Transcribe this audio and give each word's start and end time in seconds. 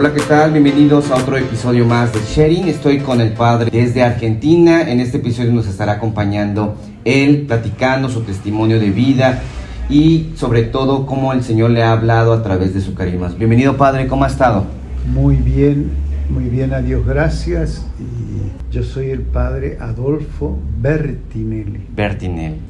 Hola, 0.00 0.14
¿qué 0.14 0.20
tal? 0.20 0.52
Bienvenidos 0.52 1.10
a 1.10 1.16
otro 1.16 1.36
episodio 1.36 1.84
más 1.84 2.12
de 2.12 2.20
Sharing. 2.20 2.68
Estoy 2.68 3.00
con 3.00 3.20
el 3.20 3.32
padre 3.32 3.68
desde 3.72 4.04
Argentina. 4.04 4.88
En 4.88 5.00
este 5.00 5.16
episodio 5.16 5.50
nos 5.52 5.66
estará 5.66 5.94
acompañando 5.94 6.76
él, 7.04 7.46
platicando 7.48 8.08
su 8.08 8.20
testimonio 8.20 8.78
de 8.78 8.90
vida 8.90 9.42
y 9.90 10.30
sobre 10.36 10.62
todo 10.62 11.04
cómo 11.04 11.32
el 11.32 11.42
Señor 11.42 11.70
le 11.70 11.82
ha 11.82 11.90
hablado 11.90 12.32
a 12.32 12.44
través 12.44 12.74
de 12.74 12.80
su 12.80 12.94
carisma. 12.94 13.26
Bienvenido, 13.36 13.76
padre, 13.76 14.06
¿cómo 14.06 14.22
ha 14.22 14.28
estado? 14.28 14.66
Muy 15.12 15.34
bien, 15.34 15.90
muy 16.30 16.44
bien, 16.44 16.74
a 16.74 16.80
Dios 16.80 17.04
gracias. 17.04 17.84
Y 17.98 18.72
yo 18.72 18.84
soy 18.84 19.10
el 19.10 19.22
padre 19.22 19.78
Adolfo 19.80 20.60
Bertinelli. 20.80 21.88
Bertinelli. 21.96 22.60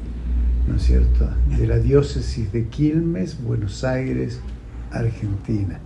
¿No 0.67 0.77
es 0.77 0.81
cierto? 0.81 1.29
De 1.59 1.67
la 1.67 1.77
diócesis 1.77 2.51
de 2.51 2.69
Quilmes, 2.69 3.39
Buenos 3.43 3.83
Aires, 3.83 4.41
Argentina. 4.89 5.79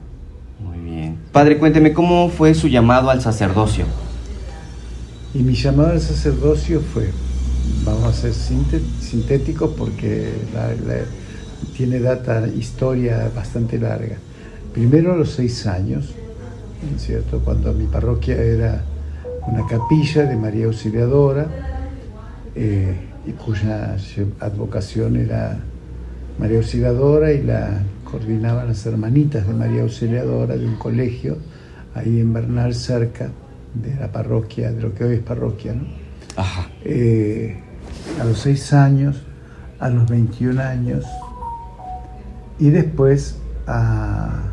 Muy 0.60 0.80
bien. 0.80 1.18
Padre, 1.32 1.58
cuénteme, 1.58 1.94
¿cómo 1.94 2.30
fue 2.30 2.54
su 2.54 2.68
llamado 2.68 3.10
al 3.10 3.22
sacerdocio? 3.22 3.86
Y 5.34 5.40
mi 5.40 5.56
llamado 5.56 5.92
al 5.92 6.02
sacerdocio 6.02 6.82
fue, 6.82 7.10
vamos 7.86 8.04
a 8.04 8.14
ser 8.14 8.34
sintéticos 8.34 9.72
porque 9.78 10.32
tiene 11.76 12.00
data, 12.00 12.48
historia 12.48 13.32
bastante 13.36 13.80
larga. 13.80 14.18
Primero 14.74 15.14
a 15.14 15.18
los 15.18 15.32
seis 15.32 15.66
años, 15.66 16.14
¿no 16.90 16.98
es 16.98 17.04
cierto? 17.04 17.40
Cuando 17.40 17.74
mi 17.74 17.86
parroquia 17.86 18.36
era 18.36 18.84
una 19.48 19.66
capilla 19.66 20.24
de 20.24 20.36
María 20.36 20.66
Auxiliadora, 20.66 21.48
eh, 22.56 22.96
y 23.26 23.32
cuya 23.32 23.96
advocación 24.40 25.16
era 25.16 25.58
María 26.38 26.58
Auxiliadora 26.58 27.32
y 27.32 27.42
la 27.42 27.82
coordinaban 28.14 28.67
las 28.67 28.86
hermanitas 28.86 29.47
de 29.47 29.53
María 29.56 29.81
Auxiliadora 29.81 30.56
de 30.56 30.67
un 30.67 30.75
colegio 30.75 31.36
ahí 31.95 32.20
en 32.20 32.31
Bernal, 32.31 32.75
cerca 32.75 33.31
de 33.73 33.95
la 33.95 34.11
parroquia, 34.11 34.72
de 34.72 34.81
lo 34.83 34.94
que 34.94 35.03
hoy 35.03 35.16
es 35.16 35.22
parroquia, 35.22 35.73
¿no? 35.73 35.86
Ajá. 36.36 36.70
Eh, 36.86 37.58
a 38.22 38.23
los 38.23 38.38
seis 38.38 38.72
años, 38.72 39.23
a 39.80 39.89
los 39.89 40.08
21 40.08 40.61
años, 40.61 41.05
y 42.59 42.70
después 42.70 43.39
a, 43.66 44.44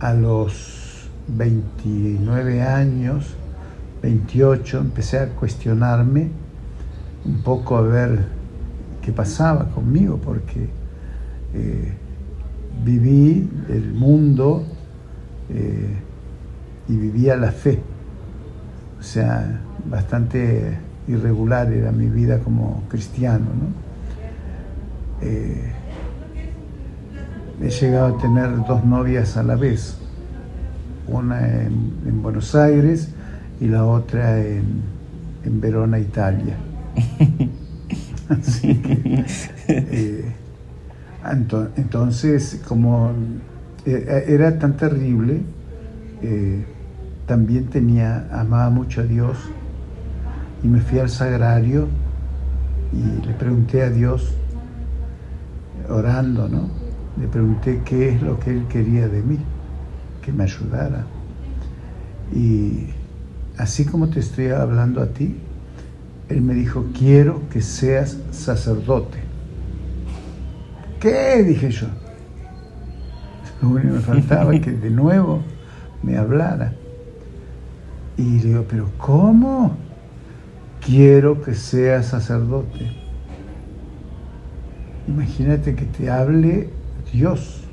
a 0.00 0.14
los 0.14 1.08
29 1.28 2.60
años, 2.60 3.36
28, 4.02 4.78
empecé 4.78 5.20
a 5.20 5.28
cuestionarme 5.28 6.30
un 7.24 7.40
poco 7.44 7.76
a 7.76 7.82
ver 7.82 8.41
qué 9.02 9.12
pasaba 9.12 9.66
conmigo, 9.66 10.18
porque 10.18 10.68
eh, 11.54 11.92
viví 12.84 13.48
el 13.68 13.92
mundo 13.92 14.64
eh, 15.50 15.96
y 16.88 16.96
vivía 16.96 17.36
la 17.36 17.52
fe. 17.52 17.80
O 18.98 19.02
sea, 19.02 19.60
bastante 19.84 20.78
irregular 21.08 21.72
era 21.72 21.90
mi 21.90 22.06
vida 22.06 22.38
como 22.38 22.84
cristiano. 22.88 23.46
Eh, 25.20 25.72
he 27.60 27.70
llegado 27.70 28.16
a 28.16 28.18
tener 28.18 28.64
dos 28.66 28.84
novias 28.84 29.36
a 29.36 29.42
la 29.42 29.56
vez, 29.56 29.96
una 31.06 31.62
en, 31.62 32.22
Buenos 32.22 32.54
Aires 32.54 33.08
y 33.60 33.66
la 33.66 33.84
otra 33.84 34.40
en, 34.40 34.82
en 35.44 35.60
Verona, 35.60 35.98
Italia. 35.98 36.56
Eh, 39.68 40.24
entonces, 41.76 42.60
como 42.66 43.12
eh, 43.84 44.24
era 44.28 44.58
tan 44.58 44.76
terrible, 44.76 45.40
eh, 46.22 46.64
también 47.26 47.66
tenía, 47.66 48.28
amaba 48.32 48.70
mucho 48.70 49.02
a 49.02 49.04
Dios 49.04 49.36
y 50.62 50.66
me 50.68 50.80
fui 50.80 50.98
al 50.98 51.08
sagrario 51.08 51.88
y 52.92 53.26
le 53.26 53.34
pregunté 53.34 53.82
a 53.82 53.90
Dios, 53.90 54.34
orando, 55.88 56.48
¿no? 56.48 56.68
Le 57.20 57.28
pregunté 57.28 57.82
qué 57.84 58.10
es 58.10 58.22
lo 58.22 58.38
que 58.38 58.50
Él 58.50 58.66
quería 58.68 59.08
de 59.08 59.22
mí, 59.22 59.38
que 60.22 60.32
me 60.32 60.44
ayudara. 60.44 61.04
Y 62.34 62.86
así 63.58 63.84
como 63.84 64.08
te 64.08 64.20
estoy 64.20 64.48
hablando 64.48 65.02
a 65.02 65.06
ti, 65.06 65.36
él 66.32 66.40
me 66.40 66.54
dijo, 66.54 66.86
quiero 66.98 67.48
que 67.50 67.60
seas 67.60 68.16
sacerdote. 68.30 69.18
¿Qué? 71.00 71.42
dije 71.42 71.70
yo. 71.70 71.86
Lo 73.60 73.68
único 73.68 73.88
que 73.88 73.94
me 73.94 74.00
faltaba 74.00 74.52
que 74.60 74.72
de 74.72 74.90
nuevo 74.90 75.42
me 76.02 76.16
hablara. 76.16 76.72
Y 78.16 78.38
le 78.38 78.48
digo, 78.48 78.64
pero 78.68 78.90
¿cómo? 78.98 79.76
Quiero 80.84 81.42
que 81.42 81.54
seas 81.54 82.06
sacerdote. 82.06 82.90
Imagínate 85.08 85.74
que 85.74 85.84
te 85.84 86.10
hable 86.10 86.70
Dios. 87.12 87.64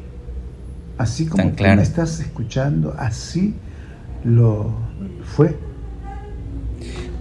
Así 0.98 1.28
como 1.28 1.52
tú 1.52 1.64
me 1.64 1.82
estás 1.82 2.20
escuchando, 2.20 2.94
así 2.98 3.56
lo 4.24 4.74
fue. 5.24 5.69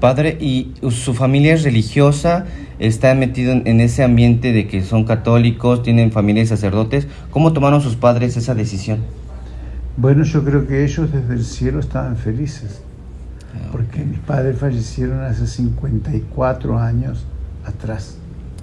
Padre, 0.00 0.36
¿y 0.41 0.75
su 0.91 1.12
familia 1.12 1.54
es 1.54 1.64
religiosa? 1.64 2.47
¿Está 2.78 3.14
metido 3.14 3.53
en 3.53 3.81
ese 3.81 4.04
ambiente 4.04 4.53
de 4.53 4.69
que 4.69 4.82
son 4.82 5.04
católicos, 5.04 5.82
tienen 5.82 6.12
familia 6.12 6.44
y 6.44 6.47
sacerdotes? 6.47 7.09
¿Cómo 7.31 7.53
tomaron 7.53 7.81
sus 7.81 7.97
padres 7.97 8.37
esa 8.37 8.54
decisión? 8.54 9.00
Bueno, 9.97 10.22
yo 10.22 10.44
creo 10.44 10.69
que 10.69 10.84
ellos 10.84 11.10
desde 11.10 11.34
el 11.34 11.44
cielo 11.44 11.81
estaban 11.81 12.16
felices, 12.16 12.82
ah, 13.53 13.70
porque 13.72 14.04
mis 14.04 14.20
padres 14.20 14.56
fallecieron 14.56 15.22
hace 15.22 15.48
54 15.48 16.78
años 16.78 17.26
atrás. 17.64 18.19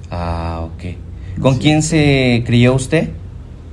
Ah, 0.09 0.61
ok. 0.63 1.41
¿Con 1.41 1.57
quién 1.57 1.81
se 1.81 2.43
crió 2.45 2.75
usted? 2.75 3.09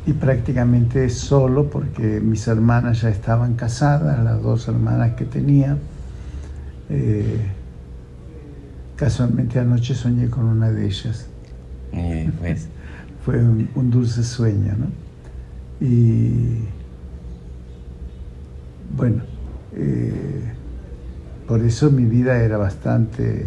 Y 0.05 0.15
prácticamente 0.15 1.09
solo, 1.11 1.71
porque 1.71 2.21
mis 2.21 2.49
hermanas 2.49 3.03
ya 3.03 3.11
estaban 3.11 3.55
casadas, 3.55 4.25
las 4.25 4.43
dos 4.43 4.67
hermanas 4.67 5.12
que 5.15 5.25
tenía 5.25 5.77
eh, 6.94 7.38
casualmente 8.97 9.58
anoche 9.58 9.94
soñé 9.94 10.28
con 10.28 10.44
una 10.44 10.70
de 10.70 10.86
ellas. 10.86 11.26
Pues. 12.38 12.69
Fue 13.25 13.38
un, 13.38 13.91
dulce 13.91 14.22
sueño, 14.25 14.75
¿no? 14.76 14.88
Y 15.80 16.58
bueno, 18.97 19.22
eh, 19.76 20.42
por 21.47 21.62
eso 21.62 21.91
mi 21.91 22.04
vida 22.04 22.42
era 22.42 22.58
bastante 22.58 23.47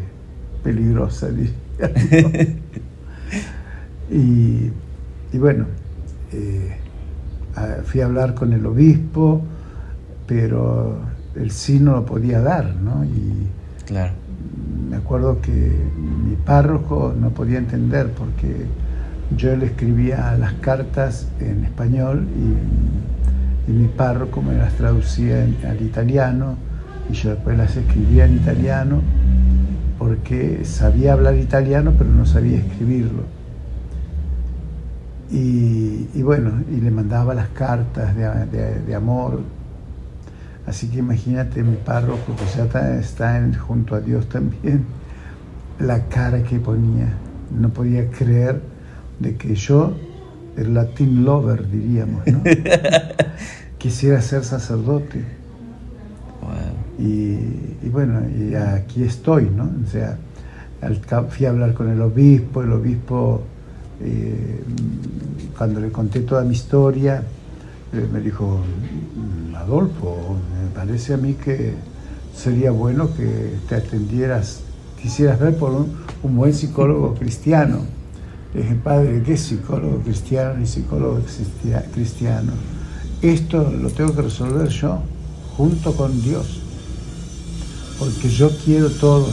peligrosa, 0.63 1.27
y, 4.09 4.71
y, 5.33 5.37
bueno, 5.37 5.65
eh, 6.31 6.77
fui 7.83 7.99
a 7.99 8.05
hablar 8.05 8.33
con 8.33 8.53
el 8.53 8.65
obispo, 8.65 9.43
pero 10.25 10.99
el 11.35 11.51
sí 11.51 11.79
no 11.79 11.93
lo 11.93 12.05
podía 12.05 12.41
dar, 12.41 12.75
¿no? 12.75 13.03
Y 13.03 13.47
claro. 13.85 14.13
me 14.89 14.95
acuerdo 14.95 15.41
que 15.41 15.51
mi 15.97 16.35
párroco 16.35 17.13
no 17.17 17.31
podía 17.31 17.57
entender 17.57 18.11
porque 18.11 18.65
yo 19.35 19.55
le 19.55 19.67
escribía 19.67 20.35
las 20.37 20.53
cartas 20.53 21.27
en 21.39 21.65
español 21.65 22.27
y, 22.35 22.85
mi 23.67 23.87
párroco 23.87 24.43
me 24.43 24.53
las 24.53 24.73
traducía 24.75 25.43
al 25.67 25.81
italiano 25.81 26.55
y 27.09 27.13
yo 27.13 27.31
después 27.31 27.57
las 27.57 27.75
escribía 27.75 28.25
en 28.25 28.35
italiano 28.35 29.01
porque 29.97 30.63
sabía 30.65 31.13
hablar 31.13 31.33
italiano 31.33 31.91
pero 31.97 32.11
no 32.11 32.27
sabía 32.27 32.59
escribirlo. 32.59 33.23
Y, 35.31 36.21
bueno, 36.21 36.61
y 36.71 36.79
le 36.79 36.91
mandaba 36.91 37.33
las 37.33 37.49
cartas 37.49 38.15
de 38.15 38.95
amor 38.95 39.41
Así 40.67 40.89
que 40.89 40.99
imagínate 40.99 41.61
mi 41.63 41.75
párroco 41.75 42.35
que 42.35 42.45
ya 42.57 42.99
está, 42.99 43.47
junto 43.59 43.95
a 43.95 44.01
Dios 44.01 44.27
también, 44.27 44.85
la 45.79 46.05
cara 46.05 46.41
que 46.43 46.59
ponía. 46.59 47.13
No 47.51 47.69
podía 47.69 48.09
creer 48.09 48.61
de 49.19 49.35
que 49.35 49.55
yo, 49.55 49.95
el 50.57 50.73
latín 50.73 51.23
lover 51.23 51.69
diríamos, 51.69 52.25
¿no? 52.25 52.41
quisiera 53.77 54.21
ser 54.21 54.43
sacerdote. 54.43 55.23
Y, 56.97 57.89
bueno, 57.89 58.21
y 58.29 58.55
aquí 58.55 59.03
estoy, 59.03 59.49
¿no? 59.49 59.69
O 59.85 59.89
sea, 59.89 60.17
fui 61.29 61.45
a 61.45 61.49
hablar 61.49 61.73
con 61.73 61.89
el 61.89 62.01
obispo, 62.01 62.63
el 62.63 62.71
obispo, 62.71 63.43
eh, 64.01 64.63
cuando 65.57 65.79
le 65.79 65.89
conté 65.91 66.21
toda 66.21 66.43
mi 66.43 66.53
historia, 66.53 67.23
me 68.01 68.19
dijo, 68.19 68.59
mm, 68.59 69.55
Adolfo, 69.55 70.37
me 70.61 70.69
parece 70.75 71.13
a 71.13 71.17
mí 71.17 71.33
que 71.33 71.73
sería 72.35 72.71
bueno 72.71 73.13
que 73.15 73.55
te 73.67 73.75
atendieras, 73.75 74.61
quisieras 75.01 75.39
ver 75.39 75.57
por 75.57 75.71
un, 75.71 76.35
buen 76.35 76.53
psicólogo 76.53 77.13
cristiano. 77.15 77.79
Le 78.53 78.61
dije, 78.61 78.75
padre, 78.75 79.21
¿qué 79.23 79.37
psicólogo 79.37 79.99
cristiano 79.99 80.57
ni 80.57 80.65
psicólogo 80.65 81.19
cristiano? 81.93 82.51
esto 83.21 83.71
lo 83.71 83.89
tengo 83.89 84.13
que 84.13 84.21
resolver 84.21 84.67
yo 84.69 84.99
junto 85.57 85.95
con 85.95 86.21
Dios, 86.21 86.61
porque 87.97 88.29
yo 88.29 88.49
quiero 88.63 88.89
todo. 88.89 89.27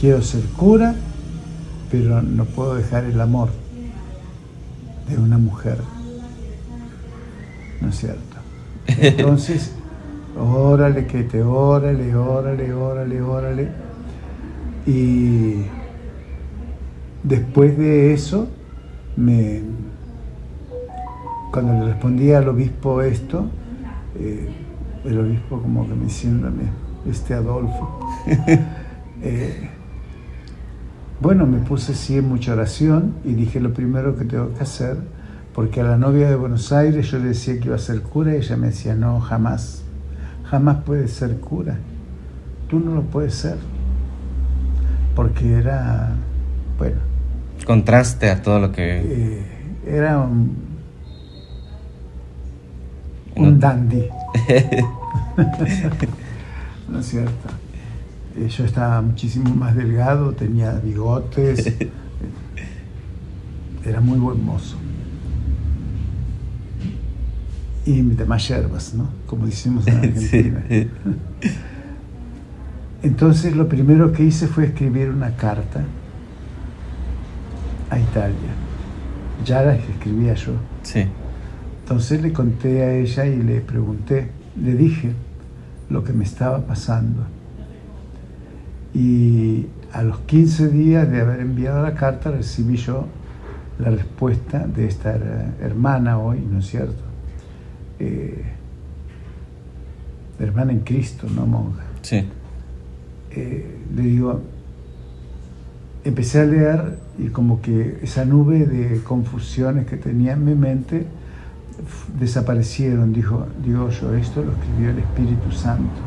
Quiero 0.00 0.22
ser 0.22 0.42
cura, 0.56 0.94
pero 1.90 2.22
no 2.22 2.44
puedo 2.44 2.74
dejar 2.74 3.04
el 3.04 3.20
amor 3.20 3.48
de 5.08 5.18
una 5.18 5.38
mujer. 5.38 5.78
¿No 7.80 7.88
es 7.88 7.96
cierto? 7.96 8.36
Entonces, 8.86 9.72
órale, 10.38 11.06
que 11.06 11.22
te 11.24 11.42
órale, 11.42 12.14
órale, 12.14 12.72
órale, 12.72 13.22
órale. 13.22 13.68
Y 14.86 15.62
después 17.22 17.76
de 17.76 18.14
eso, 18.14 18.48
me, 19.16 19.60
cuando 21.52 21.74
le 21.74 21.92
respondí 21.92 22.32
al 22.32 22.48
obispo 22.48 23.02
esto, 23.02 23.46
eh, 24.18 24.48
el 25.04 25.20
obispo 25.20 25.60
como 25.60 25.86
que 25.86 25.94
me 25.94 26.04
diciendo, 26.04 26.50
este 27.08 27.34
Adolfo. 27.34 28.00
Eh, 29.20 29.68
bueno, 31.20 31.44
me 31.44 31.58
puse 31.58 31.90
así 31.90 32.16
en 32.16 32.28
mucha 32.28 32.52
oración 32.52 33.14
y 33.24 33.32
dije 33.32 33.58
lo 33.58 33.74
primero 33.74 34.16
que 34.16 34.24
tengo 34.24 34.54
que 34.54 34.62
hacer, 34.62 34.96
porque 35.58 35.80
a 35.80 35.82
la 35.82 35.98
novia 35.98 36.30
de 36.30 36.36
Buenos 36.36 36.70
Aires 36.70 37.10
yo 37.10 37.18
le 37.18 37.30
decía 37.30 37.58
que 37.58 37.66
iba 37.66 37.74
a 37.74 37.80
ser 37.80 38.00
cura 38.00 38.32
y 38.32 38.36
ella 38.36 38.56
me 38.56 38.68
decía, 38.68 38.94
no, 38.94 39.18
jamás, 39.18 39.82
jamás 40.44 40.84
puedes 40.86 41.10
ser 41.10 41.40
cura, 41.40 41.78
tú 42.68 42.78
no 42.78 42.94
lo 42.94 43.02
puedes 43.02 43.34
ser, 43.34 43.56
porque 45.16 45.54
era, 45.54 46.14
bueno. 46.78 47.00
Contraste 47.66 48.30
a 48.30 48.40
todo 48.40 48.60
lo 48.60 48.70
que... 48.70 49.02
Eh, 49.04 49.42
era 49.84 50.20
un, 50.20 50.56
un 53.34 53.58
dandy. 53.58 54.06
¿No 56.88 57.00
es 57.00 57.06
cierto? 57.06 57.48
Eh, 58.36 58.48
yo 58.48 58.64
estaba 58.64 59.02
muchísimo 59.02 59.52
más 59.56 59.74
delgado, 59.74 60.34
tenía 60.34 60.74
bigotes, 60.74 61.74
era 63.84 64.00
muy 64.00 64.20
buen 64.20 64.44
mozo. 64.44 64.76
Y 67.88 68.02
demás 68.02 68.46
yerbas, 68.46 68.92
¿no? 68.92 69.08
Como 69.26 69.46
decimos 69.46 69.86
en 69.86 69.96
Argentina. 70.04 70.62
Entonces 73.02 73.56
lo 73.56 73.66
primero 73.66 74.12
que 74.12 74.24
hice 74.24 74.46
fue 74.46 74.66
escribir 74.66 75.08
una 75.08 75.36
carta 75.36 75.84
a 77.88 77.98
Italia. 77.98 78.50
Ya 79.42 79.62
la 79.62 79.76
escribía 79.76 80.34
yo. 80.34 80.52
Sí. 80.82 81.06
Entonces 81.82 82.20
le 82.20 82.30
conté 82.32 82.82
a 82.82 82.92
ella 82.92 83.24
y 83.24 83.42
le 83.42 83.62
pregunté, 83.62 84.28
le 84.60 84.74
dije 84.74 85.12
lo 85.88 86.04
que 86.04 86.12
me 86.12 86.24
estaba 86.24 86.66
pasando 86.66 87.24
y 88.92 89.66
a 89.94 90.02
los 90.02 90.18
15 90.20 90.68
días 90.68 91.10
de 91.10 91.22
haber 91.22 91.40
enviado 91.40 91.82
la 91.82 91.94
carta 91.94 92.30
recibí 92.30 92.76
yo 92.76 93.06
la 93.78 93.88
respuesta 93.90 94.66
de 94.66 94.86
esta 94.86 95.16
hermana 95.62 96.18
hoy, 96.18 96.40
¿no 96.40 96.58
es 96.58 96.66
cierto? 96.66 97.07
Eh, 98.00 98.44
hermana 100.38 100.72
en 100.72 100.80
Cristo, 100.80 101.26
no 101.34 101.46
monja. 101.46 101.84
Sí. 102.02 102.24
Eh, 103.30 103.66
le 103.94 104.02
digo, 104.02 104.40
empecé 106.04 106.40
a 106.40 106.44
leer 106.44 106.98
y 107.18 107.28
como 107.28 107.60
que 107.60 107.98
esa 108.02 108.24
nube 108.24 108.66
de 108.66 109.02
confusiones 109.02 109.86
que 109.86 109.96
tenía 109.96 110.32
en 110.32 110.44
mi 110.44 110.54
mente 110.54 111.06
desaparecieron. 112.18 113.12
Dijo, 113.12 113.46
digo 113.64 113.90
yo, 113.90 114.14
esto 114.14 114.42
lo 114.42 114.52
escribió 114.52 114.90
el 114.90 114.98
Espíritu 114.98 115.52
Santo. 115.52 116.00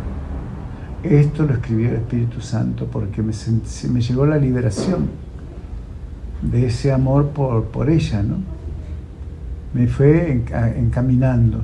Esto 1.04 1.46
lo 1.46 1.54
escribió 1.54 1.90
el 1.90 1.96
Espíritu 1.96 2.42
Santo 2.42 2.88
porque 2.92 3.22
me, 3.22 3.34
me 3.92 4.02
llegó 4.02 4.26
la 4.26 4.38
liberación 4.38 5.10
de 6.42 6.68
ese 6.68 6.92
amor 6.92 7.30
por, 7.30 7.66
por 7.66 7.90
ella, 7.90 8.24
¿no? 8.24 8.38
Me 9.74 9.88
fue 9.88 10.44
encaminando. 10.78 11.62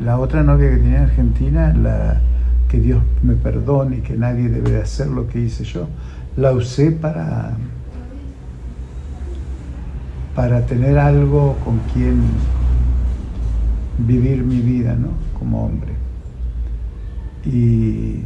La 0.00 0.18
otra 0.18 0.42
novia 0.42 0.70
que 0.70 0.76
tenía 0.76 0.98
en 0.98 1.04
Argentina, 1.04 1.72
la, 1.74 2.20
que 2.68 2.80
Dios 2.80 3.02
me 3.22 3.34
perdone 3.34 3.98
y 3.98 4.00
que 4.00 4.16
nadie 4.16 4.48
debe 4.48 4.80
hacer 4.80 5.06
lo 5.06 5.26
que 5.28 5.40
hice 5.40 5.64
yo, 5.64 5.88
la 6.36 6.52
usé 6.52 6.90
para, 6.90 7.56
para 10.34 10.66
tener 10.66 10.98
algo 10.98 11.56
con 11.64 11.78
quien 11.92 12.22
vivir 13.98 14.42
mi 14.42 14.60
vida, 14.60 14.94
¿no? 14.94 15.10
Como 15.38 15.64
hombre 15.64 15.94
y, 17.46 18.22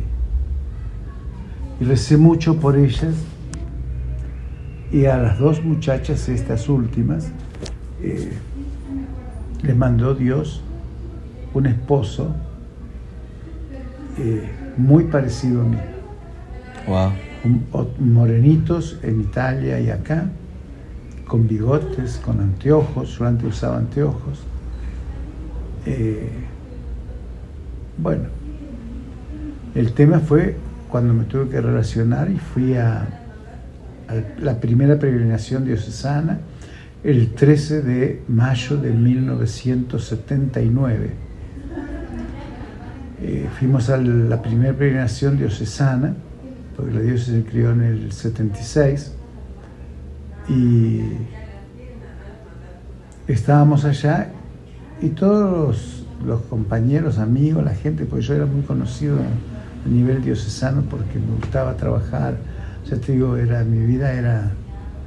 recé 1.80 2.16
mucho 2.16 2.58
por 2.58 2.76
ellas 2.76 3.14
y 4.90 5.04
a 5.04 5.16
las 5.16 5.38
dos 5.38 5.62
muchachas, 5.62 6.28
estas 6.28 6.68
últimas, 6.68 7.30
eh, 8.02 8.32
les 9.62 9.76
mandó 9.76 10.14
Dios 10.14 10.62
un 11.58 11.66
esposo 11.66 12.34
eh, 14.16 14.48
muy 14.76 15.04
parecido 15.04 15.60
a 15.62 15.64
mí. 15.64 15.78
morenitos 17.98 18.98
en 19.02 19.20
Italia 19.20 19.80
y 19.80 19.90
acá, 19.90 20.28
con 21.26 21.48
bigotes, 21.48 22.20
con 22.24 22.40
anteojos, 22.40 23.18
yo 23.18 23.26
antes 23.26 23.48
usaba 23.48 23.78
anteojos. 23.78 24.38
Eh, 25.84 26.30
bueno, 27.98 28.26
el 29.74 29.92
tema 29.92 30.20
fue 30.20 30.54
cuando 30.88 31.12
me 31.12 31.24
tuve 31.24 31.48
que 31.48 31.60
relacionar 31.60 32.30
y 32.30 32.38
fui 32.38 32.74
a, 32.74 33.08
la 34.40 34.58
primera 34.58 34.98
peregrinación 34.98 35.66
diocesana 35.66 36.38
el 37.04 37.34
13 37.34 37.82
de 37.82 38.22
mayo 38.28 38.78
de 38.78 38.92
1979. 38.92 41.27
Eh, 43.20 43.48
fuimos 43.58 43.90
a 43.90 43.96
la 43.96 44.40
primera 44.40 44.72
peregrinación 44.74 45.38
diocesana, 45.38 46.14
porque 46.76 46.94
la 46.94 47.00
diócesis 47.00 47.34
se 47.34 47.44
crió 47.44 47.72
en 47.72 47.82
el 47.82 48.12
76, 48.12 49.12
y 50.48 51.02
estábamos 53.26 53.84
allá 53.84 54.30
y 55.02 55.08
todos 55.10 56.06
los, 56.24 56.40
compañeros, 56.42 57.18
amigos, 57.18 57.64
la 57.64 57.74
gente, 57.74 58.04
porque 58.04 58.24
yo 58.24 58.34
era 58.34 58.46
muy 58.46 58.62
conocido 58.62 59.18
a 59.18 59.88
nivel 59.88 60.22
diocesano 60.22 60.82
porque 60.82 61.18
me 61.18 61.36
gustaba 61.36 61.74
trabajar. 61.74 62.36
Ya 62.88 62.96
te 62.96 63.12
digo, 63.12 63.36
era, 63.36 63.62
mi 63.64 63.84
vida 63.84 64.12
era 64.12 64.50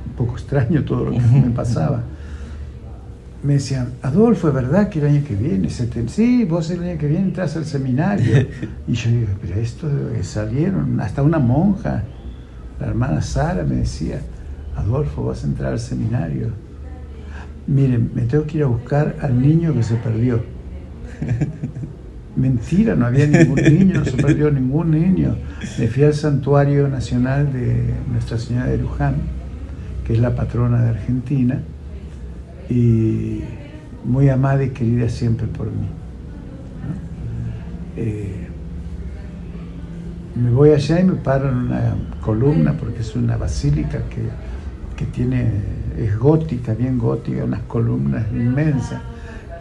un 0.06 0.14
poco 0.14 0.38
extraño 0.38 0.84
todo 0.84 1.06
lo 1.06 1.12
que 1.12 1.20
me 1.20 1.50
pasaba. 1.56 2.04
Me 3.44 3.54
decían, 3.54 3.94
Adolfo, 4.04 4.50
¿es 4.50 4.54
verdad 4.54 4.90
que 4.90 5.00
el 5.00 5.08
año 5.08 5.24
que 5.28 5.36
viene? 5.36 5.68
Sí, 5.70 6.46
vos 6.46 6.70
el 6.70 6.84
año 6.84 7.00
que 7.00 7.08
viene 7.08 7.26
entras 7.26 7.56
al 7.58 7.66
seminario. 7.66 8.48
Y 8.88 8.94
yo 8.94 9.10
digo, 9.10 9.30
pero 9.42 9.56
esto 9.56 9.90
salieron, 10.22 11.00
hasta 11.00 11.24
una 11.24 11.40
monja, 11.40 12.04
la 12.80 12.88
hermana 12.88 13.22
Sara 13.22 13.64
me 13.64 13.78
decía, 13.78 14.22
Adolfo, 14.76 15.26
vas 15.26 15.44
a 15.44 15.48
entrar 15.48 15.74
al 15.74 15.80
seminario. 15.80 16.50
Miren, 17.68 18.12
me 18.14 18.24
tengo 18.24 18.46
que 18.46 18.58
ir 18.58 18.64
a 18.64 18.68
buscar 18.68 19.16
al 19.22 19.42
niño 19.42 19.74
que 19.74 19.84
se 19.84 19.96
perdió. 19.96 20.44
Mentira, 22.36 22.96
no 22.96 23.06
había 23.06 23.28
ningún 23.28 23.56
niño, 23.56 24.00
no 24.00 24.06
se 24.06 24.18
perdió 24.18 24.52
ningún 24.52 24.92
niño. 24.92 25.36
Me 25.78 25.88
fui 25.88 26.04
al 26.04 26.14
Santuario 26.14 26.88
Nacional 26.88 27.52
de 27.52 27.94
Nuestra 28.12 28.38
Señora 28.38 28.68
de 28.68 28.78
Luján, 28.78 29.16
que 30.06 30.14
es 30.14 30.20
la 30.20 30.36
patrona 30.36 30.82
de 30.82 30.90
Argentina, 30.90 31.62
y 32.72 33.44
muy 34.06 34.30
amada 34.30 34.64
y 34.64 34.70
querida 34.70 35.10
siempre 35.10 35.48
por 35.48 35.68
mí. 35.68 35.88
Eh, 37.98 38.48
me 40.36 40.50
voy 40.52 40.72
allá 40.72 41.00
y 41.00 41.04
me 41.04 41.16
paro 41.16 41.50
en 41.50 41.56
una 41.56 41.96
columna, 42.22 42.74
porque 42.74 43.02
es 43.02 43.16
una 43.16 43.36
basílica 43.36 44.00
que, 44.10 44.22
que 44.96 45.06
tiene, 45.12 45.52
es 45.98 46.18
gótica, 46.18 46.74
bien 46.74 46.98
gótica, 46.98 47.44
unas 47.44 47.62
columnas 47.64 48.26
inmensas. 48.32 49.02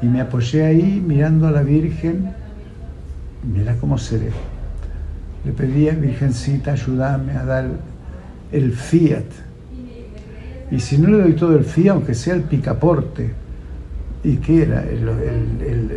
Y 0.00 0.06
me 0.06 0.20
apoyé 0.20 0.64
ahí 0.64 1.02
mirando 1.04 1.48
a 1.48 1.50
la 1.50 1.62
Virgen 1.62 2.30
mira 3.42 3.76
cómo 3.76 3.98
seré. 3.98 4.30
Le 5.44 5.52
pedía, 5.52 5.92
Virgencita, 5.92 6.72
ayúdame 6.72 7.32
a 7.32 7.44
dar 7.44 7.66
el 8.52 8.72
fiat. 8.72 9.24
Y 10.70 10.78
si 10.80 10.98
no 10.98 11.08
le 11.08 11.22
doy 11.22 11.32
todo 11.32 11.56
el 11.56 11.64
fiat, 11.64 11.94
aunque 11.94 12.14
sea 12.14 12.34
el 12.34 12.42
picaporte, 12.42 13.32
¿y 14.22 14.36
qué 14.36 14.62
era? 14.62 14.84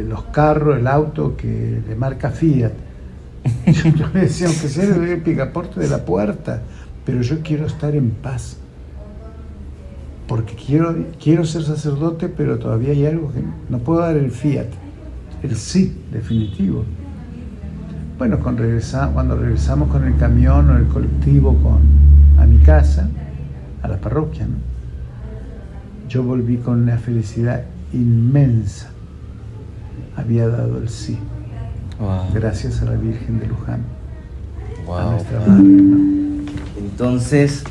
los 0.08 0.24
carros, 0.26 0.78
el 0.80 0.88
auto 0.88 1.36
que 1.38 1.82
le 1.88 1.96
marca 1.96 2.32
fiat. 2.32 2.72
Yo 3.68 4.08
le 4.14 4.22
decía, 4.22 4.48
aunque 4.48 4.68
sea 4.68 4.86
el 4.86 5.22
picaporte 5.22 5.80
de 5.80 5.90
la 5.90 6.06
puerta, 6.06 6.62
pero 7.06 7.22
yo 7.22 7.42
quiero 7.42 7.66
estar 7.66 7.94
en 7.96 8.12
paz. 8.12 8.58
porque 10.28 10.56
quiero, 10.56 10.96
quiero 11.22 11.44
ser 11.46 11.64
sacerdote, 11.64 12.30
pero 12.30 12.58
todavía 12.58 12.92
hay 12.92 13.06
algo 13.06 13.32
que 13.34 13.42
no 13.70 13.80
puedo 13.80 14.00
dar 14.00 14.16
el 14.16 14.32
fiat, 14.32 14.68
el 15.44 15.56
sí 15.58 16.02
definitivo. 16.12 16.86
Bueno, 18.18 18.40
cuando 18.40 18.64
regresamos, 18.64 19.90
con 19.90 20.06
el 20.06 20.16
camión 20.16 20.70
o 20.70 20.78
el 20.78 20.86
colectivo 20.86 21.58
a 22.40 22.46
mi 22.46 22.58
casa, 22.60 23.10
a 23.84 23.88
la 23.88 23.98
parroquia, 23.98 24.48
yo 26.10 26.24
volví 26.24 26.58
con 26.58 26.82
una 26.82 26.98
felicidad 26.98 27.64
inmensa. 27.94 28.90
Había 30.16 30.48
dado 30.48 30.80
el 30.80 30.90
sí. 30.90 31.20
Gracias 32.34 32.82
a 32.82 32.86
la 32.86 32.94
Virgen 32.94 33.40
de 33.40 33.48
Luján. 33.48 33.82
A 34.90 35.12
nuestra 35.12 35.42
Entonces, 36.78 37.64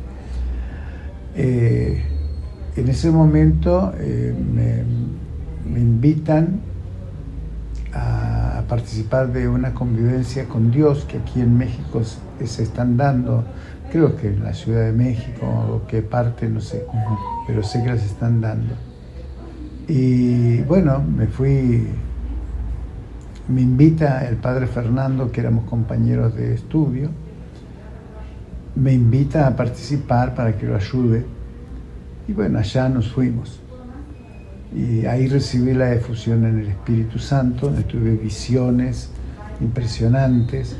Eh, 1.34 2.02
en 2.76 2.88
ese 2.88 3.10
momento 3.10 3.92
eh, 3.98 4.34
me, 4.34 5.78
invitan 5.78 6.60
a 7.92 8.62
participar 8.68 9.32
de 9.32 9.48
una 9.48 9.72
convivencia 9.72 10.46
con 10.46 10.70
Dios 10.70 11.04
que 11.04 11.18
aquí 11.18 11.40
en 11.40 11.56
México 11.56 12.02
se 12.44 12.62
están 12.62 12.96
dando, 12.96 13.44
creo 13.90 14.16
que 14.16 14.28
en 14.28 14.44
la 14.44 14.52
Ciudad 14.52 14.84
de 14.84 14.92
México 14.92 15.46
o 15.46 15.86
qué 15.86 16.02
parte, 16.02 16.48
no 16.48 16.60
sé, 16.60 16.84
pero 17.46 17.62
sé 17.62 17.82
que 17.82 17.90
las 17.90 18.04
están 18.04 18.40
dando. 18.40 18.74
Y 19.88 20.62
bueno, 20.62 21.02
me 21.02 21.26
fui 21.26 21.88
me 23.50 23.62
invita 23.62 24.26
el 24.28 24.36
padre 24.36 24.66
Fernando, 24.66 25.30
que 25.32 25.40
éramos 25.40 25.64
compañeros 25.64 26.36
de 26.36 26.54
estudio, 26.54 27.10
me 28.76 28.92
invita 28.92 29.46
a 29.46 29.56
participar 29.56 30.34
para 30.34 30.56
que 30.56 30.66
lo 30.66 30.76
ayude. 30.76 31.24
Y 32.28 32.32
bueno, 32.32 32.60
allá 32.60 32.88
nos 32.88 33.10
fuimos. 33.10 33.60
Y 34.74 35.04
ahí 35.04 35.26
recibí 35.26 35.74
la 35.74 35.92
efusión 35.92 36.44
en 36.44 36.60
el 36.60 36.68
Espíritu 36.68 37.18
Santo, 37.18 37.70
tuve 37.88 38.12
visiones 38.12 39.10
impresionantes. 39.60 40.76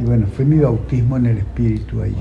Y 0.00 0.04
bueno, 0.04 0.26
fue 0.26 0.44
mi 0.44 0.58
bautismo 0.58 1.16
en 1.16 1.26
el 1.26 1.38
Espíritu 1.38 2.02
ahí. 2.02 2.16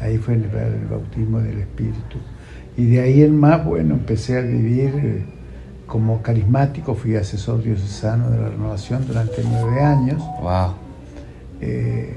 Ahí 0.00 0.18
fue 0.18 0.34
el, 0.34 0.44
el 0.44 0.86
bautismo 0.90 1.38
del 1.38 1.60
Espíritu. 1.60 2.18
Y 2.76 2.86
de 2.86 3.00
ahí 3.00 3.22
en 3.22 3.38
más, 3.38 3.64
bueno, 3.64 3.94
empecé 3.94 4.36
a 4.36 4.40
vivir 4.40 4.92
eh, 4.96 5.24
como 5.86 6.22
carismático 6.22 6.94
fui 6.94 7.16
asesor 7.16 7.62
diocesano 7.62 8.30
de 8.30 8.38
la 8.38 8.48
renovación 8.48 9.06
durante 9.06 9.42
nueve 9.44 9.80
años. 9.82 10.22
Wow. 10.40 10.74
Eh, 11.60 12.14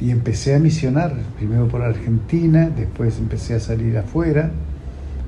y 0.00 0.10
empecé 0.10 0.54
a 0.54 0.58
misionar, 0.58 1.12
primero 1.36 1.66
por 1.66 1.82
Argentina, 1.82 2.70
después 2.70 3.18
empecé 3.18 3.54
a 3.54 3.60
salir 3.60 3.98
afuera, 3.98 4.50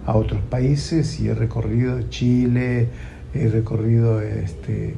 a 0.07 0.17
otros 0.17 0.41
países, 0.43 1.19
y 1.21 1.29
he 1.29 1.35
recorrido 1.35 2.03
Chile, 2.09 2.89
he 3.35 3.49
recorrido 3.49 4.21
este, 4.21 4.95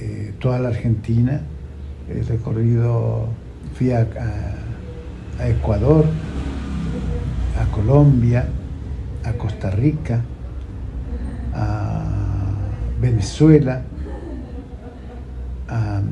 eh, 0.00 0.34
toda 0.38 0.58
la 0.58 0.68
Argentina, 0.68 1.40
he 2.10 2.22
recorrido, 2.22 3.28
fui 3.74 3.90
a 3.92 4.06
Ecuador, 5.40 6.04
a 7.58 7.70
Colombia, 7.72 8.46
a 9.24 9.32
Costa 9.32 9.70
Rica, 9.70 10.20
a 11.54 12.02
Venezuela, 13.00 13.82
a 15.68 16.02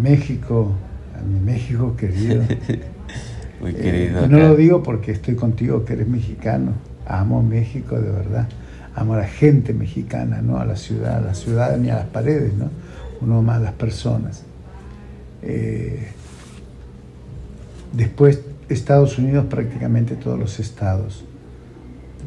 México, 0.00 0.72
a 1.16 1.22
mi 1.22 1.40
México 1.40 1.96
querido. 1.96 2.42
Muy 3.60 3.74
querido. 3.74 4.24
Eh, 4.24 4.28
no 4.28 4.38
lo 4.38 4.56
digo 4.56 4.82
porque 4.82 5.12
estoy 5.12 5.34
contigo, 5.34 5.84
que 5.84 5.92
eres 5.92 6.08
mexicano. 6.08 6.72
Amo 7.06 7.42
México 7.42 8.00
de 8.00 8.10
verdad. 8.10 8.48
Amo 8.94 9.14
a 9.14 9.18
la 9.18 9.26
gente 9.26 9.72
mexicana, 9.72 10.40
¿no? 10.42 10.58
A 10.58 10.64
la 10.64 10.76
ciudad, 10.76 11.18
a 11.18 11.20
la 11.20 11.34
ciudad 11.34 11.76
ni 11.76 11.90
a 11.90 11.96
las 11.96 12.06
paredes, 12.06 12.54
¿no? 12.54 12.70
Uno 13.20 13.42
más 13.42 13.58
a 13.58 13.60
las 13.60 13.72
personas. 13.72 14.44
Eh, 15.42 16.08
después, 17.92 18.40
Estados 18.68 19.18
Unidos, 19.18 19.46
prácticamente 19.48 20.16
todos 20.16 20.38
los 20.38 20.58
estados. 20.58 21.24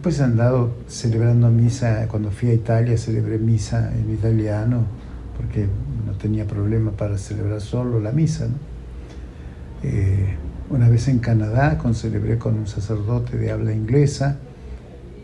Después 0.04 0.20
he 0.20 0.24
andado 0.26 0.74
celebrando 0.90 1.50
misa, 1.50 2.10
cuando 2.10 2.30
fui 2.30 2.50
a 2.50 2.54
Italia 2.54 2.98
celebré 2.98 3.38
misa 3.38 3.90
en 3.98 4.14
italiano, 4.14 4.84
porque 5.38 5.66
no 6.06 6.12
tenía 6.16 6.46
problema 6.46 6.92
para 6.92 7.18
celebrar 7.18 7.62
solo 7.62 8.02
la 8.02 8.12
misa. 8.12 8.50
Eh, 9.82 10.36
una 10.70 10.90
vez 10.90 11.08
en 11.08 11.20
Canadá 11.20 11.78
con, 11.78 11.96
celebré 11.96 12.38
con 12.38 12.56
un 12.56 12.68
sacerdote 12.68 13.38
de 13.38 13.50
habla 13.50 13.72
inglesa, 13.72 14.40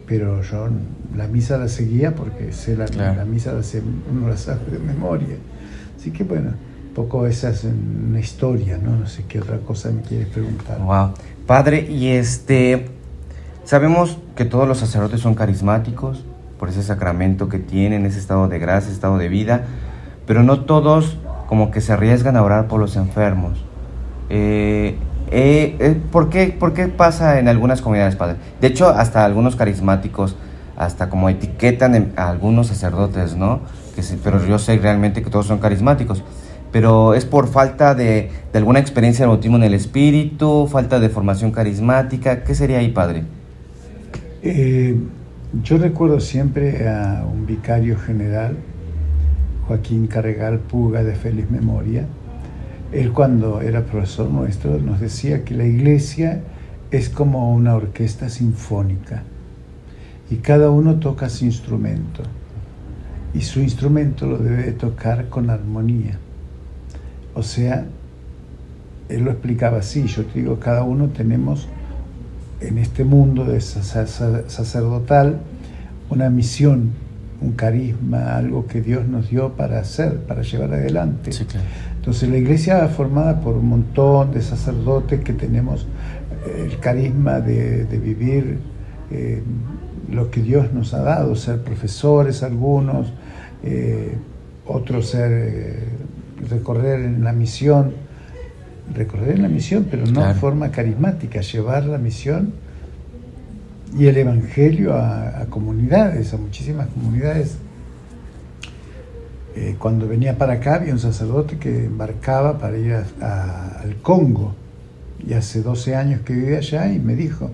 pero 0.07 0.41
yo 0.43 0.69
la 1.13 1.27
misa 1.27 1.57
la 1.57 1.67
seguía 1.67 2.15
porque 2.15 2.53
sé 2.53 2.77
la, 2.77 2.85
la 2.87 3.25
misa 3.25 3.51
la 3.51 3.63
sé, 3.63 3.83
uno 4.09 4.29
la 4.29 4.37
sabe 4.37 4.71
de 4.71 4.79
memoria. 4.79 5.35
Así 5.97 6.11
que 6.11 6.23
bueno, 6.23 6.51
poco 6.95 7.27
esa 7.27 7.49
es 7.49 7.65
una 7.65 8.21
historia, 8.21 8.77
¿no? 8.77 8.95
No 8.95 9.07
sé 9.07 9.25
qué 9.27 9.41
otra 9.41 9.57
cosa 9.57 9.91
me 9.91 10.03
quieres 10.03 10.29
preguntar. 10.29 10.79
Wow. 10.79 11.15
Padre, 11.45 11.81
y 11.81 12.07
este 12.07 12.97
Sabemos 13.69 14.17
que 14.35 14.45
todos 14.45 14.67
los 14.67 14.79
sacerdotes 14.79 15.21
son 15.21 15.35
carismáticos 15.35 16.25
por 16.57 16.69
ese 16.69 16.81
sacramento 16.81 17.49
que 17.49 17.59
tienen, 17.59 18.03
ese 18.07 18.17
estado 18.17 18.47
de 18.47 18.57
gracia, 18.57 18.91
estado 18.91 19.19
de 19.19 19.29
vida, 19.29 19.65
pero 20.25 20.41
no 20.41 20.61
todos 20.61 21.19
como 21.45 21.69
que 21.69 21.79
se 21.79 21.93
arriesgan 21.93 22.35
a 22.35 22.41
orar 22.41 22.67
por 22.67 22.79
los 22.79 22.95
enfermos. 22.95 23.63
Eh, 24.31 24.97
eh, 25.29 25.77
eh, 25.79 26.01
¿por, 26.11 26.31
qué, 26.31 26.47
¿Por 26.47 26.73
qué 26.73 26.87
pasa 26.87 27.37
en 27.37 27.47
algunas 27.47 27.83
comunidades, 27.83 28.15
padre? 28.15 28.37
De 28.59 28.65
hecho, 28.65 28.89
hasta 28.89 29.23
algunos 29.23 29.55
carismáticos, 29.55 30.35
hasta 30.75 31.07
como 31.11 31.29
etiquetan 31.29 32.13
a 32.15 32.27
algunos 32.27 32.65
sacerdotes, 32.65 33.35
¿no? 33.35 33.59
Que 33.95 34.01
pero 34.23 34.43
yo 34.47 34.57
sé 34.57 34.79
realmente 34.79 35.21
que 35.21 35.29
todos 35.29 35.45
son 35.45 35.59
carismáticos. 35.59 36.23
Pero 36.71 37.13
es 37.13 37.25
por 37.25 37.47
falta 37.47 37.93
de, 37.93 38.31
de 38.51 38.57
alguna 38.57 38.79
experiencia 38.79 39.25
de 39.25 39.27
bautismo 39.27 39.57
en 39.57 39.63
el 39.63 39.75
espíritu, 39.75 40.67
falta 40.71 40.99
de 40.99 41.09
formación 41.09 41.51
carismática. 41.51 42.43
¿Qué 42.43 42.55
sería 42.55 42.79
ahí, 42.79 42.89
padre? 42.89 43.25
Eh, 44.41 44.95
yo 45.63 45.77
recuerdo 45.77 46.21
siempre 46.21 46.87
a 46.87 47.25
un 47.25 47.45
vicario 47.45 47.97
general, 47.97 48.55
Joaquín 49.67 50.07
Carregal 50.07 50.59
Puga 50.59 51.03
de 51.03 51.13
feliz 51.13 51.51
memoria. 51.51 52.05
Él 52.93 53.11
cuando 53.11 53.61
era 53.61 53.83
profesor 53.83 54.31
nuestro 54.31 54.79
nos 54.79 55.01
decía 55.01 55.43
que 55.43 55.55
la 55.55 55.65
iglesia 55.65 56.41
es 56.89 57.09
como 57.09 57.53
una 57.53 57.75
orquesta 57.75 58.29
sinfónica 58.29 59.23
y 60.31 60.37
cada 60.37 60.71
uno 60.71 60.95
toca 60.95 61.29
su 61.29 61.45
instrumento 61.45 62.23
y 63.33 63.41
su 63.41 63.59
instrumento 63.59 64.25
lo 64.25 64.37
debe 64.37 64.71
tocar 64.71 65.27
con 65.27 65.49
armonía. 65.49 66.17
O 67.35 67.43
sea, 67.43 67.85
él 69.09 69.23
lo 69.23 69.31
explicaba 69.31 69.79
así, 69.79 70.07
yo 70.07 70.25
te 70.25 70.39
digo, 70.39 70.59
cada 70.59 70.83
uno 70.83 71.09
tenemos 71.09 71.67
en 72.61 72.77
este 72.77 73.03
mundo 73.03 73.45
de 73.45 73.61
sacerdotal 73.61 75.39
una 76.09 76.29
misión 76.29 76.91
un 77.41 77.53
carisma, 77.53 78.35
algo 78.35 78.67
que 78.67 78.81
Dios 78.81 79.07
nos 79.07 79.29
dio 79.29 79.53
para 79.53 79.79
hacer, 79.79 80.17
para 80.23 80.41
llevar 80.41 80.73
adelante. 80.73 81.31
Entonces 81.95 82.29
la 82.29 82.37
iglesia 82.37 82.87
formada 82.89 83.39
por 83.39 83.55
un 83.55 83.69
montón 83.69 84.31
de 84.31 84.41
sacerdotes 84.41 85.21
que 85.21 85.33
tenemos 85.33 85.87
eh, 86.45 86.67
el 86.69 86.79
carisma 86.79 87.39
de, 87.39 87.85
vivir 87.97 88.59
eh, 89.11 89.41
lo 90.11 90.29
que 90.31 90.41
Dios 90.41 90.73
nos 90.73 90.93
ha 90.93 91.01
dado, 91.01 91.35
ser 91.35 91.61
profesores 91.61 92.43
algunos, 92.43 93.13
eh, 93.63 94.17
otros 94.65 95.09
ser, 95.09 95.79
recorrer 96.49 97.01
en 97.01 97.23
la 97.23 97.31
misión, 97.31 97.93
recorrer 98.93 99.39
la 99.39 99.47
misión, 99.47 99.87
pero 99.89 100.05
no 100.05 100.27
de 100.27 100.33
forma 100.33 100.71
carismática, 100.71 101.41
llevar 101.41 101.85
la 101.85 101.97
misión 101.97 102.53
y 103.97 104.05
el 104.07 104.17
Evangelio 104.17 104.93
a, 104.95 105.45
comunidades, 105.49 106.33
a 106.33 106.37
muchísimas 106.37 106.87
comunidades. 106.87 107.57
Eh, 109.55 109.75
cuando 109.79 110.07
venía 110.07 110.37
para 110.37 110.53
acá 110.53 110.75
había 110.75 110.93
un 110.93 110.99
sacerdote 110.99 111.57
que 111.57 111.85
embarcaba 111.85 112.59
para 112.59 112.77
ir 112.77 112.93
al 112.93 113.95
Congo 114.01 114.55
y 115.27 115.33
hace 115.33 115.61
12 115.61 115.95
años 115.95 116.21
que 116.21 116.33
vivía 116.33 116.59
allá 116.59 116.91
y 116.91 116.99
me 116.99 117.15
dijo 117.15 117.49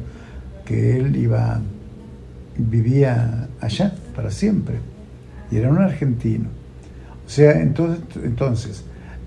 que 0.66 0.98
él 0.98 1.16
iba, 1.16 1.62
vivía 2.58 3.48
allá 3.62 3.96
para 4.16 4.30
siempre 4.30 4.76
y 5.52 5.58
era 5.58 5.70
un 5.70 5.78
argentino. 5.78 6.50
O 7.26 7.30
sea, 7.30 7.60
entonces, 7.62 8.04
entonces 8.24 8.84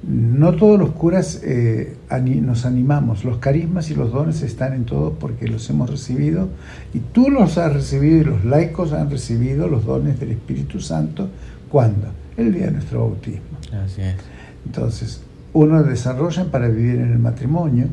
no 0.06 0.54
todos 0.54 0.78
los 0.78 0.90
curas 0.90 1.40
eh, 1.44 1.96
nos 2.40 2.64
animamos, 2.64 3.24
los 3.24 3.38
carismas 3.38 3.90
y 3.90 3.94
los 3.94 4.12
dones 4.12 4.42
están 4.42 4.72
en 4.72 4.84
todo 4.84 5.14
porque 5.14 5.48
los 5.48 5.68
hemos 5.70 5.90
recibido 5.90 6.48
y 6.94 7.00
tú 7.00 7.30
los 7.30 7.58
has 7.58 7.72
recibido 7.72 8.16
y 8.18 8.24
los 8.24 8.44
laicos 8.44 8.92
han 8.92 9.10
recibido 9.10 9.66
los 9.68 9.84
dones 9.84 10.20
del 10.20 10.30
Espíritu 10.30 10.80
Santo. 10.80 11.28
¿Cuándo? 11.68 12.08
El 12.36 12.54
día 12.54 12.66
de 12.66 12.72
nuestro 12.72 13.00
bautismo. 13.00 13.42
Así 13.84 14.00
es. 14.00 14.16
Entonces, 14.64 15.20
uno 15.52 15.82
desarrolla 15.82 16.44
para 16.44 16.68
vivir 16.68 16.96
en 16.96 17.12
el 17.12 17.18
matrimonio 17.18 17.86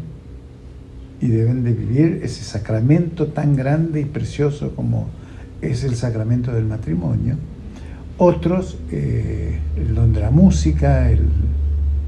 y 1.20 1.28
deben 1.28 1.64
de 1.64 1.74
vivir 1.74 2.22
ese 2.24 2.44
sacramento 2.44 3.28
tan 3.28 3.56
grande 3.56 4.02
y 4.02 4.06
precioso 4.06 4.76
como 4.76 5.08
es 5.62 5.84
el 5.84 5.96
sacramento 5.96 6.52
del 6.52 6.66
matrimonio. 6.66 7.38
Otros, 8.18 8.78
eh, 8.92 9.60
el 9.76 9.96
don 9.96 10.14
de 10.14 10.22
la 10.22 10.32
música, 10.32 11.10
el 11.10 11.28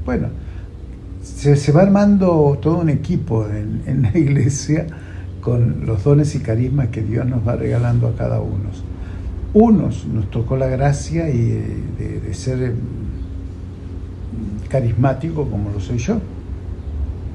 bueno, 0.08 0.28
se, 1.22 1.70
va 1.70 1.82
armando 1.82 2.58
todo 2.62 2.78
un 2.78 2.88
equipo 2.88 3.46
en, 3.46 4.00
la 4.00 4.16
iglesia 4.16 4.86
con 5.42 5.84
los 5.84 6.02
dones 6.02 6.34
y 6.34 6.38
carismas 6.38 6.88
que 6.88 7.02
Dios 7.02 7.26
nos 7.26 7.46
va 7.46 7.56
regalando 7.56 8.08
a 8.08 8.16
cada 8.16 8.40
uno. 8.40 8.70
Unos 9.52 10.06
nos 10.06 10.30
tocó 10.30 10.56
la 10.56 10.68
gracia 10.68 11.28
y 11.28 11.62
de, 11.98 12.32
ser 12.32 12.72
carismático 14.70 15.50
como 15.50 15.72
lo 15.72 15.78
soy 15.78 15.98
yo. 15.98 16.20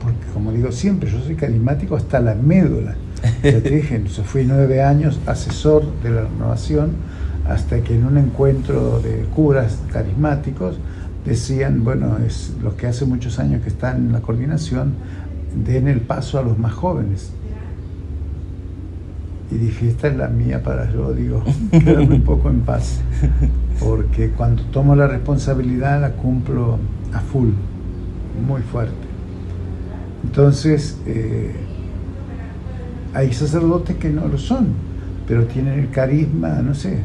Porque 0.01 0.25
como 0.33 0.51
digo 0.51 0.71
siempre, 0.71 1.11
yo 1.11 1.19
soy 1.19 1.35
carismático 1.35 1.95
hasta 1.95 2.19
la 2.19 2.33
médula. 2.33 2.95
Ya 3.43 3.61
te 3.61 3.69
dije, 3.69 3.99
fui 4.25 4.45
nueve 4.45 4.81
años 4.81 5.19
asesor 5.27 5.83
de 6.01 6.09
la 6.09 6.23
renovación 6.23 6.93
hasta 7.47 7.81
que 7.81 7.93
en 7.93 8.07
un 8.07 8.17
encuentro 8.17 8.99
de 8.99 9.25
curas 9.35 9.77
carismáticos 9.91 10.79
decían, 11.25 11.83
bueno, 11.83 12.17
es 12.25 12.53
lo 12.61 12.75
que 12.75 12.87
hace 12.87 13.05
muchos 13.05 13.39
años 13.39 13.61
que 13.63 13.69
están 13.69 14.07
en 14.07 14.11
la 14.11 14.21
coordinación, 14.21 14.93
den 15.65 15.87
el 15.87 16.01
paso 16.01 16.39
a 16.39 16.43
los 16.43 16.57
más 16.57 16.73
jóvenes. 16.73 17.31
Y 19.51 19.55
dije, 19.55 19.89
esta 19.89 20.07
es 20.07 20.17
la 20.17 20.27
mía 20.27 20.63
para 20.63 20.91
yo, 20.91 21.13
digo, 21.13 21.43
quedarme 21.71 22.15
un 22.15 22.23
poco 22.23 22.49
en 22.49 22.61
paz, 22.61 23.01
porque 23.79 24.31
cuando 24.31 24.63
tomo 24.63 24.95
la 24.95 25.07
responsabilidad 25.07 26.01
la 26.01 26.11
cumplo 26.13 26.79
a 27.13 27.19
full, 27.19 27.49
muy 28.47 28.61
fuerte. 28.61 28.93
Entonces, 30.23 30.97
eh, 31.05 31.51
hay 33.13 33.31
sacerdotes 33.33 33.97
que 33.97 34.09
no 34.09 34.27
lo 34.27 34.37
son, 34.37 34.69
pero 35.27 35.45
tienen 35.45 35.79
el 35.79 35.89
carisma, 35.91 36.61
no 36.61 36.73
sé, 36.73 37.01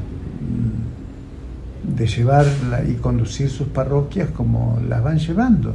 de 1.96 2.06
llevar 2.06 2.46
y 2.88 2.94
conducir 2.94 3.50
sus 3.50 3.68
parroquias 3.68 4.30
como 4.30 4.78
las 4.88 5.02
van 5.02 5.18
llevando. 5.18 5.74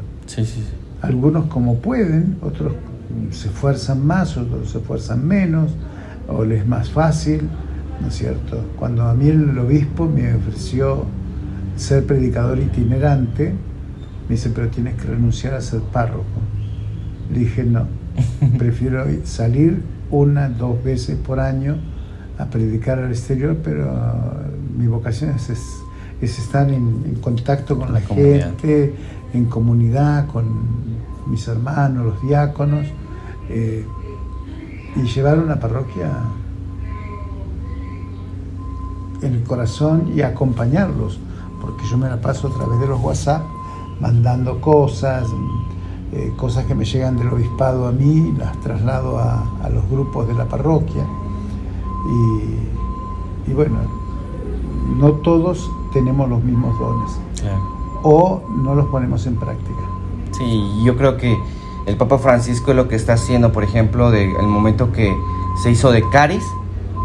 Algunos 1.01 1.45
como 1.45 1.77
pueden, 1.77 2.37
otros 2.41 2.73
se 3.31 3.47
esfuerzan 3.49 4.05
más, 4.05 4.37
otros 4.37 4.71
se 4.71 4.79
esfuerzan 4.79 5.25
menos, 5.27 5.71
o 6.27 6.43
les 6.43 6.61
es 6.61 6.67
más 6.67 6.89
fácil, 6.89 7.49
¿no 8.01 8.07
es 8.07 8.15
cierto? 8.15 8.63
Cuando 8.77 9.03
a 9.03 9.13
mí 9.13 9.27
el 9.27 9.57
obispo 9.57 10.07
me 10.07 10.33
ofreció 10.33 11.05
ser 11.75 12.05
predicador 12.05 12.59
itinerante, 12.59 13.53
me 14.29 14.35
dice, 14.35 14.49
pero 14.53 14.69
tienes 14.69 14.95
que 14.95 15.07
renunciar 15.07 15.53
a 15.53 15.61
ser 15.61 15.81
párroco. 15.81 16.23
Le 17.31 17.39
dije, 17.39 17.63
no, 17.63 17.87
prefiero 18.57 19.05
salir 19.25 19.81
una, 20.09 20.49
dos 20.49 20.81
veces 20.83 21.17
por 21.17 21.39
año 21.39 21.75
a 22.37 22.45
predicar 22.45 22.99
al 22.99 23.11
exterior, 23.11 23.57
pero 23.63 23.91
mi 24.77 24.87
vocación 24.87 25.31
es 25.31 25.49
es 25.49 25.82
estar 26.25 26.69
en, 26.69 27.17
contacto 27.21 27.77
con 27.77 27.93
la, 27.93 28.01
gente, 28.01 28.95
en 29.33 29.45
comunidad, 29.45 30.27
con 30.27 30.45
mis 31.27 31.47
hermanos, 31.47 32.05
los 32.05 32.21
diáconos, 32.21 32.87
eh, 33.49 33.85
y 34.95 35.01
llevar 35.01 35.39
una 35.39 35.59
parroquia 35.59 36.11
en 39.21 39.33
el 39.33 39.43
corazón 39.43 40.11
y 40.15 40.21
acompañarlos, 40.21 41.19
porque 41.61 41.83
yo 41.89 41.97
me 41.97 42.07
la 42.07 42.19
paso 42.21 42.49
a 42.49 42.53
través 42.53 42.79
de 42.79 42.87
los 42.87 43.01
WhatsApp 43.01 43.43
mandando 43.99 44.59
cosas, 44.59 45.27
eh, 46.11 46.33
cosas 46.35 46.65
que 46.65 46.75
me 46.75 46.85
llegan 46.85 47.17
del 47.17 47.29
obispado 47.29 47.87
a 47.87 47.91
mí, 47.91 48.33
las 48.37 48.59
traslado 48.61 49.17
a, 49.17 49.69
los 49.73 49.89
grupos 49.89 50.27
de 50.27 50.33
la 50.33 50.45
parroquia. 50.45 51.05
Y, 52.05 53.49
y 53.51 53.53
bueno, 53.53 53.77
no 54.99 55.13
todos 55.13 55.69
tenemos 55.93 56.27
los 56.29 56.43
mismos 56.43 56.77
dones. 56.79 57.11
O 58.03 58.41
no 58.63 58.75
los 58.75 58.87
ponemos 58.87 59.25
en 59.27 59.35
práctica. 59.35 59.81
Sí, 60.31 60.81
yo 60.83 60.97
creo 60.97 61.17
que 61.17 61.37
el 61.85 61.95
Papa 61.95 62.17
Francisco 62.17 62.73
lo 62.73 62.87
que 62.87 62.95
está 62.95 63.13
haciendo, 63.13 63.51
por 63.51 63.63
ejemplo, 63.63 64.11
del 64.11 64.35
el 64.35 64.47
momento 64.47 64.91
que 64.91 65.15
se 65.61 65.71
hizo 65.71 65.91
de 65.91 66.03
Caris, 66.09 66.43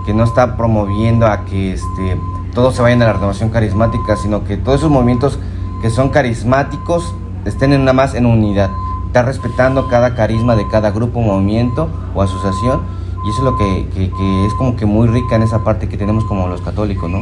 que 0.07 0.15
no 0.15 0.25
está 0.25 0.57
promoviendo 0.57 1.27
a 1.27 1.45
que 1.45 1.73
este, 1.73 2.17
todos 2.55 2.75
se 2.75 2.83
vayan 2.83 3.03
a 3.03 3.07
la 3.07 3.13
renovación 3.13 3.51
carismática, 3.51 4.17
sino 4.17 4.45
que 4.45 4.57
todos 4.57 4.81
esos 4.81 4.91
movimientos 4.91 5.39
que 5.83 5.91
son 5.91 6.09
carismáticos 6.09 7.15
estén 7.45 7.73
en 7.73 7.83
una 7.83 7.93
más 7.93 8.15
en 8.15 8.27
unidad. 8.27 8.71
Está 9.07 9.23
respetando 9.23 9.89
cada 9.89 10.15
carisma 10.15 10.57
de 10.57 10.67
cada 10.69 10.91
grupo, 10.91 11.21
movimiento 11.21 11.89
o 12.15 12.23
asociación. 12.23 12.81
Y 13.25 13.31
eso 13.31 13.39
es 13.39 13.45
lo 13.45 13.57
que, 13.57 13.89
que, 13.95 14.11
que 14.11 14.47
es 14.47 14.55
como 14.55 14.77
que 14.77 14.87
muy 14.87 15.09
rica 15.09 15.37
en 15.37 15.43
esa 15.43 15.65
parte 15.65 15.89
que 15.89 15.97
tenemos 15.97 16.25
como 16.25 16.47
los 16.47 16.61
católicos, 16.61 17.11
¿no? 17.11 17.21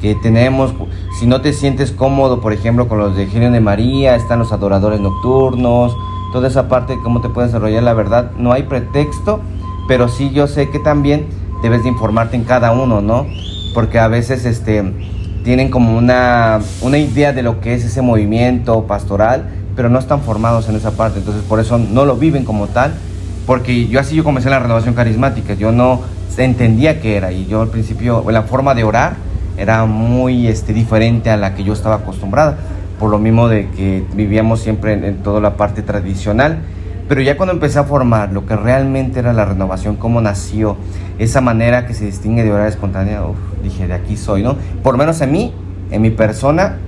Que 0.00 0.14
tenemos, 0.14 0.74
si 1.18 1.26
no 1.26 1.40
te 1.40 1.52
sientes 1.52 1.92
cómodo, 1.92 2.40
por 2.40 2.52
ejemplo, 2.52 2.88
con 2.88 2.98
los 2.98 3.16
de 3.16 3.26
Genio 3.26 3.50
de 3.50 3.60
María, 3.60 4.16
están 4.16 4.38
los 4.38 4.52
adoradores 4.52 5.00
nocturnos, 5.00 5.96
toda 6.32 6.48
esa 6.48 6.68
parte 6.68 6.96
de 6.96 7.02
cómo 7.02 7.20
te 7.20 7.28
puedes 7.28 7.52
desarrollar 7.52 7.82
la 7.82 7.94
verdad, 7.94 8.32
no 8.38 8.52
hay 8.52 8.64
pretexto, 8.64 9.40
pero 9.88 10.08
sí 10.08 10.30
yo 10.30 10.46
sé 10.46 10.70
que 10.70 10.78
también 10.78 11.26
debes 11.62 11.82
de 11.82 11.90
informarte 11.90 12.36
en 12.36 12.44
cada 12.44 12.72
uno, 12.72 13.00
¿no? 13.00 13.26
Porque 13.74 13.98
a 13.98 14.08
veces 14.08 14.44
este 14.46 14.92
tienen 15.44 15.70
como 15.70 15.96
una, 15.96 16.60
una 16.82 16.98
idea 16.98 17.32
de 17.32 17.42
lo 17.42 17.60
que 17.60 17.74
es 17.74 17.84
ese 17.84 18.02
movimiento 18.02 18.86
pastoral, 18.86 19.48
pero 19.74 19.88
no 19.88 19.98
están 19.98 20.20
formados 20.20 20.68
en 20.68 20.76
esa 20.76 20.92
parte, 20.92 21.18
entonces 21.18 21.42
por 21.44 21.60
eso 21.60 21.78
no 21.78 22.04
lo 22.04 22.16
viven 22.16 22.44
como 22.44 22.66
tal, 22.66 22.92
porque 23.46 23.88
yo 23.88 24.00
así 24.00 24.14
yo 24.14 24.24
comencé 24.24 24.50
la 24.50 24.58
renovación 24.58 24.94
carismática, 24.94 25.54
yo 25.54 25.72
no 25.72 26.00
entendía 26.42 27.00
qué 27.00 27.16
era 27.16 27.32
y 27.32 27.46
yo 27.46 27.62
al 27.62 27.68
principio 27.68 28.24
la 28.30 28.42
forma 28.42 28.74
de 28.74 28.84
orar 28.84 29.16
era 29.60 29.84
muy 29.84 30.48
este, 30.48 30.72
diferente 30.72 31.28
a 31.28 31.36
la 31.36 31.54
que 31.54 31.64
yo 31.64 31.74
estaba 31.74 31.96
acostumbrada, 31.96 32.56
por 32.98 33.10
lo 33.10 33.18
mismo 33.18 33.46
de 33.48 33.68
que 33.68 34.02
vivíamos 34.14 34.60
siempre 34.60 34.94
en, 34.94 35.18
toda 35.18 35.40
la 35.40 35.56
parte 35.56 35.82
tradicional. 35.82 36.60
Pero 37.08 37.20
ya 37.20 37.36
cuando 37.36 37.52
empecé 37.52 37.78
a 37.78 37.84
formar 37.84 38.32
lo 38.32 38.46
que 38.46 38.56
realmente 38.56 39.18
era 39.18 39.34
la 39.34 39.44
renovación, 39.44 39.96
cómo 39.96 40.22
nació, 40.22 40.76
esa 41.18 41.42
manera 41.42 41.86
que 41.86 41.92
se 41.92 42.06
distingue 42.06 42.42
de 42.42 42.52
orar 42.52 42.68
espontánea, 42.68 43.20
dije, 43.62 43.86
de 43.86 43.92
aquí 43.92 44.16
soy, 44.16 44.42
¿no? 44.42 44.56
Por 44.82 44.96
menos 44.96 45.20
a 45.20 45.26
mí, 45.26 45.52
en 45.90 46.00
mi 46.00 46.10
persona, 46.10 46.78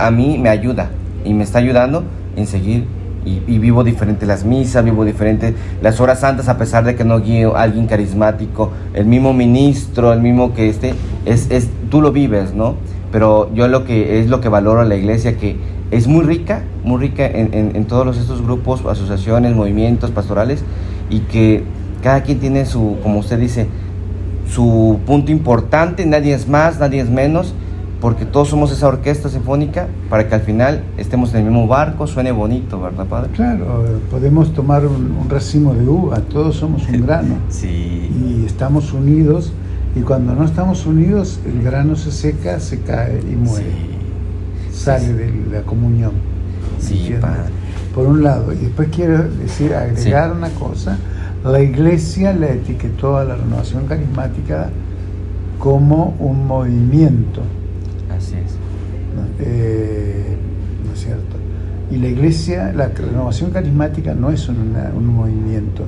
a 0.00 0.10
mí 0.12 0.38
me 0.38 0.50
ayuda 0.50 0.90
y 1.24 1.34
me 1.34 1.42
está 1.42 1.58
ayudando 1.58 2.04
en 2.36 2.46
seguir 2.46 2.86
y, 3.24 3.58
vivo 3.58 3.84
diferente 3.84 4.26
las 4.26 4.44
misas, 4.44 4.84
vivo 4.84 5.04
diferente 5.04 5.54
las 5.82 6.00
horas 6.00 6.20
santas, 6.20 6.48
a 6.48 6.58
pesar 6.58 6.84
de 6.84 6.94
que 6.94 7.04
no 7.04 7.20
guío 7.20 7.56
a 7.56 7.62
alguien 7.62 7.86
carismático, 7.86 8.70
el 8.92 9.06
mismo 9.06 9.32
ministro, 9.32 10.12
el 10.12 10.20
mismo 10.20 10.54
que 10.54 10.68
esté, 10.68 10.94
es, 11.24 11.50
es, 11.50 11.68
tú 11.90 12.00
lo 12.00 12.12
vives, 12.12 12.54
¿no? 12.54 12.74
Pero 13.10 13.52
yo 13.54 13.68
lo 13.68 13.84
que 13.84 14.20
es 14.20 14.28
lo 14.28 14.40
que 14.40 14.48
valoro 14.48 14.80
a 14.80 14.84
la 14.84 14.96
iglesia, 14.96 15.36
que 15.36 15.56
es 15.90 16.06
muy 16.08 16.24
rica, 16.24 16.64
muy 16.82 17.00
rica 17.00 17.26
en, 17.26 17.72
en, 17.74 17.84
todos 17.84 18.16
estos 18.18 18.42
grupos, 18.42 18.84
asociaciones, 18.84 19.54
movimientos 19.54 20.10
pastorales, 20.10 20.64
y 21.10 21.20
que 21.20 21.62
cada 22.02 22.22
quien 22.22 22.40
tiene 22.40 22.66
su, 22.66 22.96
como 23.02 23.20
usted 23.20 23.38
dice, 23.38 23.68
su 24.50 24.98
punto 25.06 25.30
importante, 25.30 26.04
nadie 26.04 26.34
es 26.34 26.48
más, 26.48 26.78
nadie 26.78 27.00
es 27.00 27.08
menos, 27.08 27.54
porque 28.04 28.26
todos 28.26 28.48
somos 28.48 28.70
esa 28.70 28.86
orquesta 28.86 29.30
sinfónica 29.30 29.88
para 30.10 30.28
que 30.28 30.34
al 30.34 30.42
final 30.42 30.84
estemos 30.98 31.32
en 31.32 31.38
el 31.38 31.44
mismo 31.44 31.66
barco, 31.66 32.06
suene 32.06 32.32
bonito, 32.32 32.78
¿verdad, 32.78 33.06
padre? 33.06 33.30
Claro, 33.32 33.82
podemos 34.10 34.52
tomar 34.52 34.84
un, 34.84 35.26
racimo 35.26 35.72
de 35.72 35.88
uva, 35.88 36.18
todos 36.18 36.56
somos 36.56 36.86
un 36.86 37.00
grano. 37.00 37.36
sí. 37.48 37.66
Y 37.66 38.44
estamos 38.44 38.92
unidos, 38.92 39.54
y 39.96 40.00
cuando 40.00 40.34
no 40.34 40.44
estamos 40.44 40.84
unidos, 40.84 41.40
el 41.46 41.62
grano 41.62 41.96
se 41.96 42.12
seca, 42.12 42.60
se 42.60 42.80
cae 42.80 43.22
y 43.22 43.36
muere. 43.36 43.72
Sale 44.70 45.14
de 45.14 45.32
la 45.50 45.62
comunión. 45.62 46.12
Sí, 46.80 47.10
padre. 47.18 47.44
Por 47.94 48.04
un 48.04 48.22
lado, 48.22 48.52
y 48.52 48.56
después 48.56 48.90
quiero 48.92 49.22
decir, 49.30 49.72
agregar 49.72 50.30
una 50.30 50.50
cosa, 50.50 50.98
la 51.42 51.62
iglesia 51.62 52.34
la 52.34 52.48
etiquetó 52.48 53.16
a 53.16 53.24
la 53.24 53.36
renovación 53.36 53.86
carismática 53.86 54.68
como 55.58 56.14
un 56.18 56.46
movimiento. 56.46 57.40
Eh, 59.40 60.36
¿No 60.84 60.92
es 60.92 61.00
cierto? 61.00 61.36
Y 61.90 61.96
la 61.96 62.08
iglesia, 62.08 62.72
la 62.72 62.88
renovación 62.88 63.50
carismática 63.50 64.14
no 64.14 64.30
es 64.30 64.48
un 64.48 65.06
movimiento. 65.06 65.84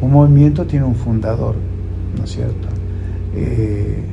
Un 0.00 0.12
movimiento 0.12 0.66
tiene 0.66 0.84
un 0.84 0.94
fundador, 0.94 1.56
¿no 2.16 2.24
es 2.24 2.30
cierto? 2.30 2.68
Eh, 3.34 4.04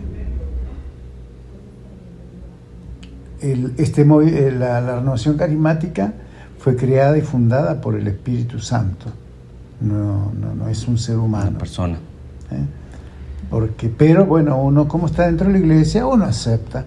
este, 3.78 4.02
eh, 4.02 4.52
la, 4.52 4.82
renovación 4.82 5.38
carismática 5.38 6.13
fue 6.58 6.76
creada 6.76 7.18
y 7.18 7.22
fundada 7.22 7.80
por 7.80 7.96
el 7.96 8.08
Espíritu 8.08 8.60
Santo. 8.60 9.06
No, 9.80 10.32
no, 10.34 10.68
es 10.70 10.88
un 10.88 10.98
ser 10.98 11.18
humano. 11.18 11.50
Una 11.50 11.60
persona. 11.60 11.98
Porque, 13.50 13.90
pero 13.90 14.26
bueno, 14.26 14.62
uno 14.62 14.88
como 14.88 15.06
está 15.06 15.28
dentro 15.28 15.48
de 15.48 15.54
la 15.54 15.60
iglesia, 15.60 16.06
uno 16.06 16.26
acepta 16.26 16.86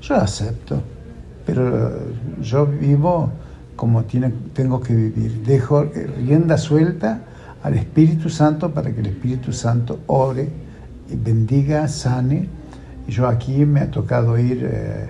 yo 0.00 0.16
acepto, 0.16 0.82
pero 1.44 1.98
yo 2.40 2.66
vivo 2.66 3.30
como 3.80 4.04
tiene, 4.04 4.30
tengo 4.52 4.78
que 4.80 4.94
vivir. 4.94 5.42
Dejo 5.42 5.84
rienda 6.18 6.58
suelta 6.58 7.22
al 7.62 7.74
Espíritu 7.78 8.28
Santo 8.28 8.72
para 8.72 8.92
que 8.92 9.00
el 9.00 9.06
Espíritu 9.06 9.54
Santo 9.54 10.00
ore, 10.06 10.50
y 11.10 11.16
bendiga, 11.16 11.88
sane. 11.88 12.46
Yo 13.08 13.26
aquí 13.26 13.64
me 13.64 13.80
ha 13.80 13.90
tocado 13.90 14.38
ir 14.38 14.68
eh, 14.70 15.08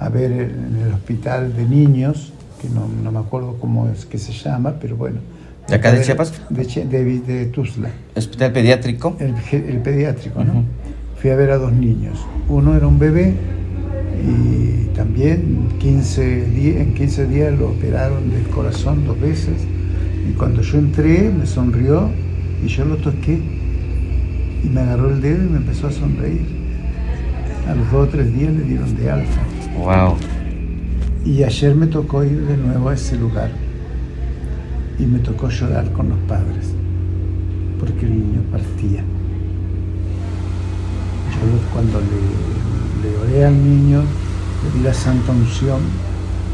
a 0.00 0.08
ver 0.08 0.32
en 0.32 0.82
el 0.84 0.94
hospital 0.94 1.54
de 1.54 1.64
niños, 1.64 2.32
que 2.60 2.68
no, 2.68 2.88
me 2.88 3.18
acuerdo 3.20 3.56
cómo 3.60 3.88
es 3.88 4.04
que 4.04 4.18
se 4.18 4.32
llama, 4.32 4.74
pero 4.80 4.96
bueno. 4.96 5.20
¿De 5.68 5.76
acá 5.76 5.92
de 5.92 6.02
Chiapas? 6.02 6.32
De, 6.50 6.64
de, 6.64 7.20
de 7.20 7.46
Tuzla. 7.46 7.90
¿Hospital 8.16 8.52
pediátrico? 8.52 9.16
El, 9.20 9.78
pediátrico, 9.78 10.42
¿no? 10.42 10.64
Fui 11.20 11.30
a 11.30 11.36
ver 11.36 11.52
a 11.52 11.58
dos 11.58 11.72
niños. 11.72 12.18
Uno 12.48 12.74
era 12.74 12.88
un 12.88 12.98
bebé 12.98 13.34
y 14.26 14.94
también 14.94 15.68
15 15.78 16.80
en 16.80 16.94
15 16.94 17.26
días 17.26 17.58
lo 17.58 17.70
operaron 17.70 18.30
del 18.30 18.44
corazón 18.48 19.04
dos 19.06 19.20
veces 19.20 19.54
y 20.28 20.32
cuando 20.32 20.62
yo 20.62 20.78
entré 20.78 21.30
me 21.30 21.46
sonrió 21.46 22.10
y 22.64 22.68
yo 22.68 22.84
lo 22.84 22.96
toqué 22.96 23.40
y 24.64 24.68
me 24.68 24.80
agarró 24.80 25.10
el 25.10 25.20
dedo 25.20 25.44
y 25.44 25.48
me 25.48 25.56
empezó 25.58 25.86
a 25.86 25.92
sonreír. 25.92 26.46
A 27.68 27.74
los 27.74 27.90
dos 27.92 28.08
o 28.08 28.10
tres 28.10 28.32
días 28.32 28.52
le 28.52 28.62
dieron 28.62 28.96
de 28.96 29.10
alfa. 29.10 29.40
Wow. 29.78 30.16
Y 31.24 31.42
ayer 31.42 31.74
me 31.74 31.86
tocó 31.86 32.24
ir 32.24 32.46
de 32.46 32.56
nuevo 32.56 32.88
a 32.88 32.94
ese 32.94 33.16
lugar 33.16 33.50
y 34.98 35.04
me 35.04 35.18
tocó 35.20 35.48
llorar 35.48 35.92
con 35.92 36.08
los 36.08 36.18
padres 36.20 36.72
porque 37.78 38.06
el 38.06 38.12
niño 38.12 38.42
partía. 38.50 39.04
Cuando 41.72 42.00
le 42.00 42.58
le 43.02 43.16
oré 43.16 43.44
al 43.44 43.54
niño, 43.54 44.02
le 44.64 44.78
di 44.78 44.84
la 44.84 44.94
santa 44.94 45.32
unción, 45.32 45.80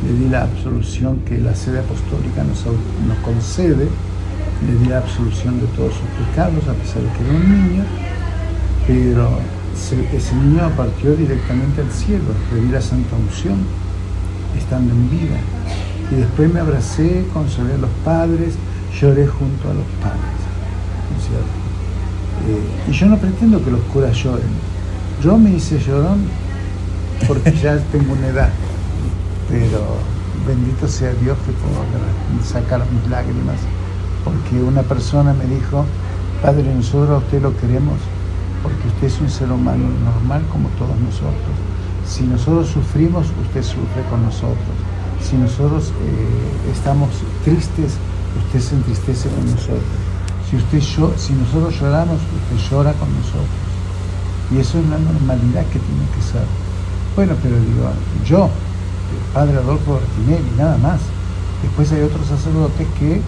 le 0.04 0.12
di 0.12 0.28
la 0.28 0.42
absolución 0.42 1.18
que 1.26 1.38
la 1.38 1.54
sede 1.54 1.78
apostólica 1.78 2.44
nos, 2.44 2.64
concede, 3.24 3.88
le 4.66 4.78
di 4.78 4.86
la 4.86 4.98
absolución 4.98 5.60
de 5.60 5.66
todos 5.68 5.94
sus 5.94 6.26
pecados, 6.26 6.68
a 6.68 6.74
pesar 6.74 7.02
de 7.02 7.08
que 7.12 7.24
era 7.24 7.32
un 7.32 7.68
niño, 7.68 7.84
pero 8.86 9.28
ese, 10.12 10.34
niño 10.34 10.70
partió 10.76 11.16
directamente 11.16 11.80
al 11.80 11.90
cielo, 11.90 12.24
le 12.54 12.60
di 12.60 12.68
la 12.68 12.82
santa 12.82 13.16
unción, 13.16 13.58
estando 14.56 14.92
en 14.92 15.10
vida. 15.10 15.38
Y 16.10 16.16
después 16.16 16.52
me 16.52 16.60
abracé, 16.60 17.24
consolé 17.32 17.74
a 17.74 17.78
los 17.78 17.90
padres, 18.04 18.54
lloré 19.00 19.26
junto 19.26 19.70
a 19.70 19.74
los 19.74 19.86
padres. 20.02 20.40
¿no 21.10 21.18
es 21.18 21.24
cierto? 21.24 21.64
Eh, 22.46 22.90
y 22.90 22.92
yo 22.92 23.06
no 23.06 23.16
pretendo 23.16 23.64
que 23.64 23.70
los 23.70 23.80
curas 23.92 24.14
lloren, 24.16 24.73
yo 25.22 25.38
me 25.38 25.50
hice 25.50 25.78
llorón 25.78 26.24
porque 27.26 27.52
ya 27.52 27.78
tengo 27.92 28.12
una 28.12 28.28
edad, 28.28 28.50
pero 29.48 29.84
bendito 30.46 30.88
sea 30.88 31.12
Dios 31.14 31.38
que 31.46 31.52
puedo 31.52 32.44
sacar 32.44 32.84
mis 32.90 33.10
lágrimas, 33.10 33.56
porque 34.24 34.62
una 34.62 34.82
persona 34.82 35.32
me 35.32 35.46
dijo, 35.46 35.84
Padre, 36.42 36.74
nosotros 36.74 37.10
a 37.10 37.24
usted 37.24 37.42
lo 37.42 37.56
queremos 37.56 37.98
porque 38.62 38.88
usted 38.88 39.06
es 39.08 39.20
un 39.20 39.28
ser 39.28 39.52
humano 39.52 39.84
normal 40.04 40.42
como 40.50 40.68
todos 40.70 40.98
nosotros. 40.98 41.54
Si 42.06 42.24
nosotros 42.24 42.68
sufrimos, 42.68 43.26
usted 43.46 43.62
sufre 43.62 44.02
con 44.08 44.24
nosotros. 44.24 44.74
Si 45.20 45.36
nosotros 45.36 45.92
eh, 46.00 46.72
estamos 46.72 47.10
tristes, 47.44 47.96
usted 48.46 48.60
se 48.60 48.74
entristece 48.74 49.28
con 49.28 49.44
nosotros. 49.50 49.84
Si, 50.48 50.56
usted, 50.56 50.80
si 51.16 51.32
nosotros 51.34 51.78
lloramos, 51.78 52.16
usted 52.16 52.70
llora 52.70 52.92
con 52.94 53.08
nosotros. 53.14 53.63
Y 54.54 54.58
eso 54.58 54.78
es 54.78 54.86
la 54.88 54.98
normalidad 54.98 55.64
que 55.66 55.80
tiene 55.80 56.06
que 56.14 56.22
ser. 56.22 56.44
Bueno, 57.16 57.34
pero 57.42 57.56
digo, 57.56 57.90
yo, 58.24 58.44
el 58.44 59.32
padre 59.32 59.58
Adolfo 59.58 59.94
Bertinelli, 59.94 60.56
nada 60.56 60.78
más. 60.78 61.00
Después 61.62 61.90
hay 61.92 62.02
otros 62.02 62.26
sacerdotes 62.26 62.86
que 62.98 63.20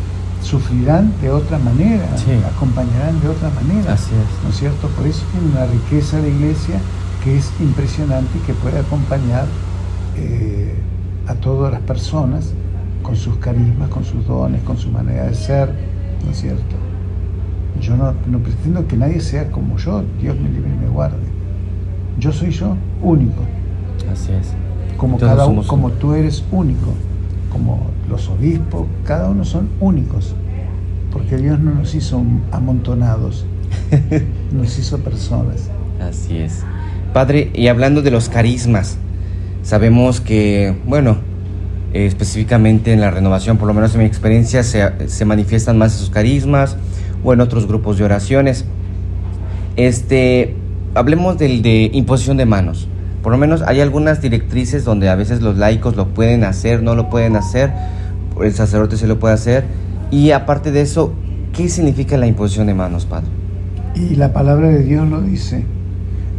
sufrirán 0.43 1.13
de 1.21 1.31
otra 1.31 1.59
manera, 1.59 2.07
acompañarán 2.55 3.21
de 3.21 3.29
otra 3.29 3.51
manera. 3.51 3.95
Así 3.95 4.11
es. 4.15 4.45
¿No 4.45 4.51
es 4.51 4.57
cierto? 4.57 4.89
Por 4.89 5.07
eso 5.07 5.23
tiene 5.33 5.51
una 5.51 5.67
riqueza 5.67 6.19
la 6.21 6.29
iglesia 6.29 6.79
que 7.25 7.39
es 7.39 7.51
impresionante 7.61 8.39
y 8.39 8.41
que 8.43 8.55
puede 8.55 8.79
acompañar 8.79 9.47
eh, 10.17 10.75
a 11.27 11.35
todas 11.35 11.73
las 11.73 11.81
personas 11.83 12.53
con 13.03 13.17
sus 13.17 13.37
carismas, 13.39 13.89
con 13.89 14.05
sus 14.05 14.27
dones, 14.27 14.63
con 14.63 14.79
su 14.79 14.91
manera 14.91 15.25
de 15.25 15.35
ser, 15.35 15.73
¿no 16.25 16.31
es 16.31 16.41
cierto? 16.41 16.86
Yo 17.81 17.97
no, 17.97 18.13
pretendo 18.39 18.87
que 18.87 18.97
nadie 18.97 19.21
sea 19.21 19.51
como 19.51 19.77
yo, 19.77 20.05
Dios 20.21 20.39
me 20.39 20.49
libre 20.51 20.71
y 20.71 20.85
me 20.85 20.89
guarde. 20.89 21.17
Yo 22.19 22.33
soy 22.33 22.51
yo, 22.51 22.77
único. 23.03 23.43
Así 24.11 24.33
es. 24.33 24.53
Como, 24.97 25.19
cada 25.19 25.45
como 25.67 25.91
tú 25.91 26.15
eres 26.15 26.43
único, 26.51 26.93
como 27.53 27.91
los 28.09 28.29
obispos, 28.29 28.87
cada 29.05 29.29
uno 29.29 29.45
son 29.45 29.69
únicos, 29.81 30.35
porque 31.13 31.37
Dios 31.37 31.59
no 31.59 31.75
nos 31.75 31.95
hizo 31.95 32.23
amontonados, 32.51 33.45
nos 34.53 34.79
hizo 34.79 34.99
personas. 34.99 35.71
Así 36.01 36.39
es. 36.39 36.65
Padre, 37.13 37.51
y 37.55 37.69
hablando 37.69 38.03
de 38.03 38.11
los 38.11 38.29
carismas, 38.29 38.99
sabemos 39.63 40.21
que, 40.21 40.77
bueno, 40.87 41.19
específicamente 41.93 42.93
en 42.93 43.01
la 43.01 43.11
renovación, 43.11 43.57
por 43.57 43.67
lo 43.67 43.75
menos 43.75 43.95
en 43.95 44.01
mi 44.01 44.07
experiencia, 44.07 44.63
se, 44.63 45.09
se 45.09 45.25
manifiestan 45.25 45.79
más 45.79 45.95
esos 45.95 46.11
carismas, 46.11 46.77
o 47.27 47.33
en 47.33 47.41
otros 47.41 47.67
grupos 47.67 47.99
de 47.99 48.05
oraciones. 48.05 48.65
Este, 49.75 50.55
hablemos 50.95 51.37
del 51.37 51.61
de 51.61 51.91
imposición 51.93 52.37
de 52.37 52.47
manos. 52.47 52.89
Por 53.21 53.33
lo 53.33 53.39
menos 53.39 53.63
hay 53.63 53.81
algunas 53.81 54.23
directrices 54.23 54.85
donde 54.85 55.09
a 55.09 55.17
veces 55.17 55.43
los 55.43 55.59
laicos 55.59 55.97
lo 55.97 56.07
pueden 56.07 56.45
hacer, 56.45 56.85
no 56.85 56.95
lo 56.95 57.11
pueden 57.11 57.35
hacer, 57.35 57.73
el 58.41 58.55
sacerdote 58.55 58.97
se 58.97 59.09
lo 59.09 59.19
puede 59.19 59.35
hacer. 59.35 59.65
Y 60.13 60.31
aparte 60.31 60.71
de 60.71 60.83
eso, 60.83 61.15
¿qué 61.53 61.69
significa 61.69 62.17
la 62.17 62.29
imposición 62.29 62.69
de 62.69 62.75
manos, 62.75 63.07
Padre? 63.07 63.27
Y 63.97 64.15
la 64.15 64.33
palabra 64.33 64.69
de 64.69 64.85
Dios 64.85 65.09
lo 65.09 65.21
dice, 65.21 65.67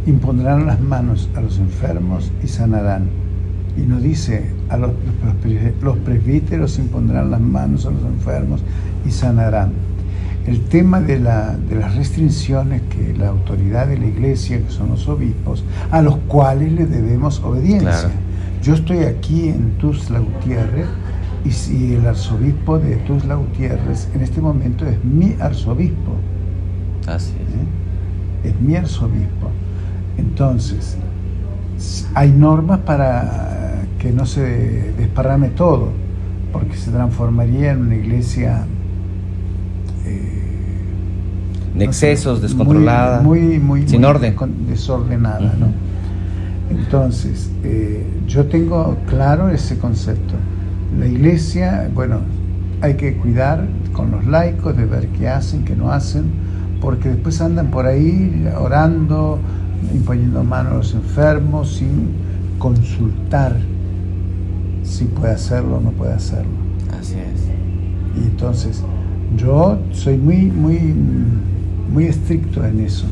impondrán 0.06 0.66
las 0.66 0.80
manos 0.80 1.28
a 1.36 1.42
los 1.42 1.58
enfermos 1.58 2.32
y 2.42 2.48
sanarán. 2.48 3.10
Y 3.76 3.82
no 3.82 4.00
dice, 4.00 4.54
a 4.70 4.78
los, 4.78 4.92
los 5.82 5.98
presbíteros 5.98 6.78
impondrán 6.78 7.30
las 7.30 7.40
manos 7.40 7.84
a 7.84 7.90
los 7.90 8.02
enfermos 8.04 8.62
y 9.06 9.10
sanarán 9.10 9.87
el 10.46 10.60
tema 10.62 11.00
de, 11.00 11.18
las 11.18 11.94
restricciones 11.96 12.82
que 12.82 13.14
la 13.14 13.28
autoridad 13.28 13.86
de 13.86 13.98
la 13.98 14.06
iglesia, 14.06 14.62
que 14.62 14.70
son 14.70 14.90
los 14.90 15.08
obispos, 15.08 15.64
a 15.90 16.00
los 16.02 16.16
cuales 16.28 16.72
le 16.72 16.86
debemos 16.86 17.40
obediencia. 17.40 18.10
Yo 18.62 18.74
estoy 18.74 19.04
aquí 19.04 19.48
en 19.48 19.72
Tuzla 19.78 20.18
Gutiérrez 20.18 20.86
y 21.44 21.50
si 21.50 21.94
el 21.94 22.06
arzobispo 22.06 22.78
de 22.78 22.96
Tuzla 22.96 23.36
Gutiérrez 23.36 24.08
en 24.14 24.22
este 24.22 24.40
momento 24.40 24.86
es 24.86 25.02
mi 25.04 25.36
arzobispo. 25.38 26.16
Así 27.06 27.32
es. 27.32 28.48
¿Eh? 28.48 28.48
Es 28.50 28.60
mi 28.60 28.76
arzobispo. 28.76 29.50
Entonces, 30.16 30.96
hay 32.14 32.30
normas 32.32 32.80
para 32.80 33.82
que 33.98 34.12
no 34.12 34.26
se 34.26 34.92
desparrame 34.96 35.48
todo, 35.50 35.90
porque 36.52 36.76
se 36.76 36.90
transformaría 36.90 37.72
en 37.72 37.82
una 37.82 37.96
iglesia 37.96 38.66
excesos, 41.82 42.42
descontrolada, 42.42 43.20
muy, 43.20 43.58
muy, 43.58 43.88
sin 43.88 44.04
orden. 44.04 44.36
Desordenada, 44.68 45.54
¿no? 45.58 45.68
Entonces, 46.70 47.50
eh, 47.64 48.06
yo 48.26 48.46
tengo 48.46 48.96
claro 49.08 49.48
ese 49.48 49.78
concepto. 49.78 50.34
La 50.98 51.06
iglesia, 51.06 51.90
bueno, 51.94 52.20
hay 52.80 52.94
que 52.94 53.16
cuidar 53.16 53.66
con 53.92 54.10
los 54.10 54.26
laicos 54.26 54.76
de 54.76 54.84
ver 54.84 55.08
qué 55.08 55.28
hacen, 55.28 55.64
qué 55.64 55.74
no 55.74 55.90
hacen, 55.90 56.24
porque 56.80 57.08
después 57.08 57.40
andan 57.40 57.70
por 57.70 57.86
ahí 57.86 58.48
orando, 58.58 59.38
imponiendo 59.92 60.44
manos 60.44 60.72
a 60.72 60.76
los 60.76 60.94
enfermos 60.94 61.74
sin 61.76 62.10
consultar 62.58 63.56
si 64.82 65.04
puede 65.04 65.34
hacerlo 65.34 65.76
o 65.76 65.80
no 65.80 65.90
puede 65.90 66.14
hacerlo. 66.14 66.50
Así 66.98 67.14
es. 67.14 67.48
Y 68.20 68.26
entonces, 68.26 68.82
yo 69.36 69.78
soy 69.92 70.16
muy, 70.16 70.46
muy, 70.46 70.94
muy 71.92 72.04
estricto 72.04 72.64
en 72.64 72.80
eso, 72.80 73.06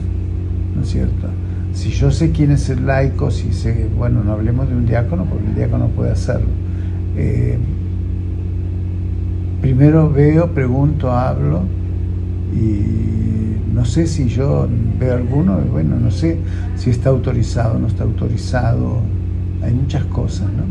¿no 0.75 0.83
es 0.83 0.89
cierto? 0.89 1.29
Si 1.73 1.91
yo 1.91 2.11
sé 2.11 2.31
quién 2.31 2.51
es 2.53 2.71
el 2.71 2.87
laico, 2.87 3.31
si 3.31 3.53
sé, 3.53 3.89
bueno, 3.97 4.25
no 4.25 4.33
hablemos 4.33 4.69
de 4.69 4.77
un 4.77 4.87
diácono, 4.87 5.25
porque 5.25 5.47
el 5.47 5.55
diácono 5.55 5.89
puede 5.89 6.13
hacerlo. 6.13 6.49
Eh, 7.17 7.59
primero 9.61 10.11
veo, 10.11 10.53
pregunto, 10.53 11.13
hablo 11.13 11.63
y 12.55 13.75
no 13.75 13.85
sé 13.85 14.07
si 14.07 14.29
yo 14.29 14.69
veo 14.99 15.15
alguno, 15.15 15.59
bueno, 15.71 15.97
no 15.97 16.11
sé 16.11 16.39
si 16.77 16.91
está 16.91 17.11
autorizado 17.11 17.79
no 17.79 17.87
está 17.87 18.05
autorizado, 18.05 19.01
hay 19.63 19.75
muchas 19.75 20.05
cosas, 20.05 20.47
¿no? 20.53 20.65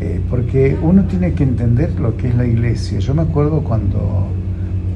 Eh, 0.00 0.20
porque 0.28 0.76
uno 0.82 1.04
tiene 1.04 1.32
que 1.34 1.44
entender 1.44 1.98
lo 2.00 2.16
que 2.16 2.28
es 2.28 2.34
la 2.34 2.44
iglesia. 2.44 2.98
Yo 2.98 3.14
me 3.14 3.22
acuerdo 3.22 3.60
cuando 3.60 4.26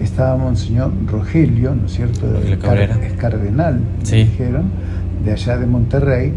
estaba 0.01 0.37
Monseñor 0.37 0.93
Rogelio, 1.07 1.75
¿no 1.75 1.87
es 1.87 1.93
cierto? 1.93 2.27
es 2.39 3.13
cardenal, 3.15 3.81
me 4.11 4.17
dijeron, 4.17 4.65
de 5.25 5.33
allá 5.33 5.59
de 5.59 5.67
Monterrey. 5.67 6.33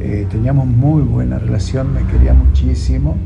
Eh, 0.00 0.26
teníamos 0.30 0.66
muy 0.66 1.02
buena 1.02 1.38
relación, 1.38 1.92
me 1.92 2.04
quería 2.04 2.34
muchísimo, 2.34 3.16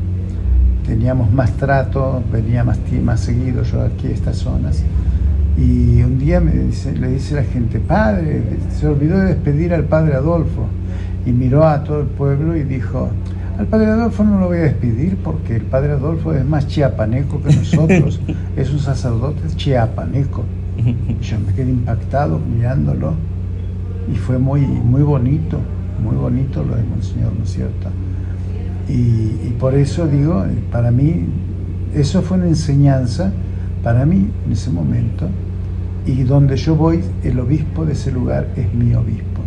teníamos 0.85 1.31
más 1.31 1.51
trato, 1.53 2.21
venía 2.31 2.63
más, 2.63 2.77
más 3.03 3.21
seguido 3.21 3.63
yo 3.63 3.81
aquí 3.81 4.07
a 4.07 4.11
estas 4.11 4.37
zonas. 4.37 4.83
Y 5.57 6.03
un 6.03 6.19
día 6.19 6.39
me 6.39 6.51
dice, 6.51 6.95
le 6.95 7.09
dice 7.09 7.33
la 7.33 7.43
gente, 7.43 7.79
padre, 7.79 8.43
se 8.77 8.85
olvidó 8.85 9.17
de 9.19 9.29
despedir 9.29 9.73
al 9.73 9.85
padre 9.85 10.13
Adolfo. 10.13 10.67
Y 11.25 11.31
miró 11.31 11.67
a 11.67 11.83
todo 11.83 12.01
el 12.01 12.07
pueblo 12.07 12.55
y 12.55 12.63
dijo, 12.63 13.09
al 13.57 13.65
padre 13.67 13.87
Adolfo 13.87 14.23
no 14.23 14.39
lo 14.39 14.47
voy 14.47 14.59
a 14.59 14.61
despedir 14.63 15.17
porque 15.17 15.55
el 15.55 15.63
padre 15.63 15.93
Adolfo 15.93 16.33
es 16.33 16.45
más 16.45 16.67
chiapaneco 16.67 17.41
que 17.41 17.55
nosotros, 17.55 18.21
es 18.55 18.71
un 18.71 18.79
sacerdote 18.79 19.41
chiapaneco. 19.55 20.43
Yo 21.21 21.39
me 21.39 21.53
quedé 21.53 21.71
impactado 21.71 22.39
mirándolo 22.39 23.13
y 24.13 24.15
fue 24.15 24.37
muy, 24.37 24.61
muy 24.61 25.01
bonito, 25.01 25.59
muy 26.03 26.15
bonito 26.15 26.63
lo 26.63 26.75
de 26.75 26.83
Monseñor, 26.83 27.33
¿no 27.35 27.43
es 27.43 27.51
cierto? 27.51 27.89
Y, 28.87 29.47
y 29.47 29.55
por 29.59 29.73
eso 29.73 30.07
digo, 30.07 30.45
para 30.71 30.91
mí, 30.91 31.25
eso 31.93 32.21
fue 32.21 32.37
una 32.37 32.47
enseñanza 32.47 33.33
para 33.83 34.05
mí 34.05 34.29
en 34.45 34.51
ese 34.51 34.69
momento 34.69 35.27
y 36.07 36.23
donde 36.23 36.55
yo 36.55 36.75
voy, 36.75 37.01
el 37.23 37.39
obispo 37.39 37.85
de 37.85 37.93
ese 37.93 38.11
lugar 38.11 38.47
es 38.55 38.73
mi 38.73 38.93
obispo. 38.93 39.41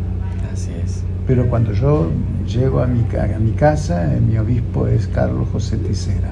Así 0.53 0.71
es. 0.85 1.03
Pero 1.27 1.49
cuando 1.49 1.73
yo 1.73 2.11
llego 2.51 2.81
a 2.81 2.87
mi, 2.87 3.05
a 3.17 3.39
mi 3.39 3.53
casa, 3.53 4.13
eh, 4.13 4.21
mi 4.21 4.37
obispo 4.37 4.87
es 4.87 5.07
Carlos 5.07 5.49
José 5.53 5.77
Ticera. 5.77 6.31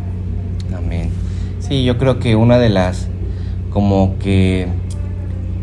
Amén. 0.77 1.11
Sí, 1.61 1.85
yo 1.85 1.99
creo 1.99 2.19
que 2.19 2.37
una 2.37 2.59
de 2.59 2.69
las, 2.69 3.09
como 3.71 4.17
que 4.19 4.67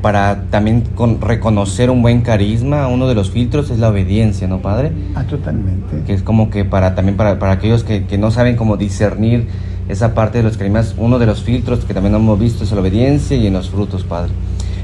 para 0.01 0.45
también 0.51 0.81
con 0.95 1.19
reconocer 1.19 1.89
un 1.89 2.01
buen 2.01 2.21
carisma, 2.21 2.87
uno 2.87 3.07
de 3.07 3.15
los 3.15 3.31
filtros 3.31 3.69
es 3.71 3.79
la 3.79 3.89
obediencia, 3.89 4.47
¿no, 4.47 4.59
Padre? 4.59 4.91
Ah, 5.15 5.23
totalmente. 5.23 6.03
Que 6.05 6.13
es 6.13 6.21
como 6.21 6.49
que 6.49 6.63
para 6.63 6.95
también 6.95 7.17
para, 7.17 7.39
para 7.39 7.53
aquellos 7.53 7.83
que, 7.83 8.05
que, 8.05 8.17
no 8.17 8.31
saben 8.31 8.55
cómo 8.55 8.77
discernir 8.77 9.47
esa 9.89 10.13
parte 10.13 10.39
de 10.39 10.43
los 10.43 10.57
carismas, 10.57 10.95
uno 10.97 11.19
de 11.19 11.25
los 11.25 11.43
filtros 11.43 11.85
que 11.85 11.93
también 11.93 12.15
hemos 12.15 12.39
visto 12.39 12.63
es 12.63 12.71
la 12.71 12.81
obediencia 12.81 13.35
y 13.35 13.47
en 13.47 13.53
los 13.53 13.69
frutos, 13.69 14.03
Padre. 14.03 14.31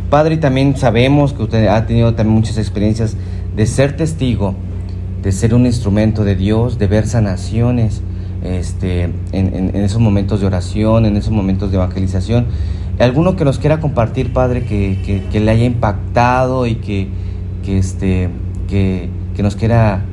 Padre, 0.10 0.38
también 0.38 0.76
sabemos 0.76 1.34
que 1.34 1.44
usted 1.44 1.68
ha 1.68 1.86
tenido 1.86 2.14
también 2.16 2.36
muchas 2.36 2.58
experiencias 2.58 3.16
de 3.56 3.66
ser 3.66 3.96
testigo, 3.96 4.56
de 5.22 5.32
ser 5.32 5.54
un 5.54 5.66
instrumento 5.66 6.24
de 6.24 6.36
Dios, 6.36 6.80
de 6.80 6.88
ver 6.88 7.08
sanaciones 7.08 8.02
este, 8.44 9.10
en, 9.32 9.76
esos 9.76 10.00
momentos 10.00 10.42
de 10.42 10.48
oración, 10.48 11.06
en 11.06 11.16
esos 11.16 11.32
momentos 11.32 11.72
de 11.72 11.78
evangelización. 11.78 12.46
¿Alguno 13.00 13.36
que 13.36 13.46
nos 13.46 13.60
quiera 13.60 13.80
compartir, 13.80 14.34
Padre, 14.34 14.64
que, 14.64 15.40
le 15.40 15.52
haya 15.52 15.66
impactado 15.66 16.68
y 16.68 16.76
que, 16.76 17.08
este, 17.68 18.30
que, 18.68 19.10
nos 19.42 19.56
quiera 19.56 20.04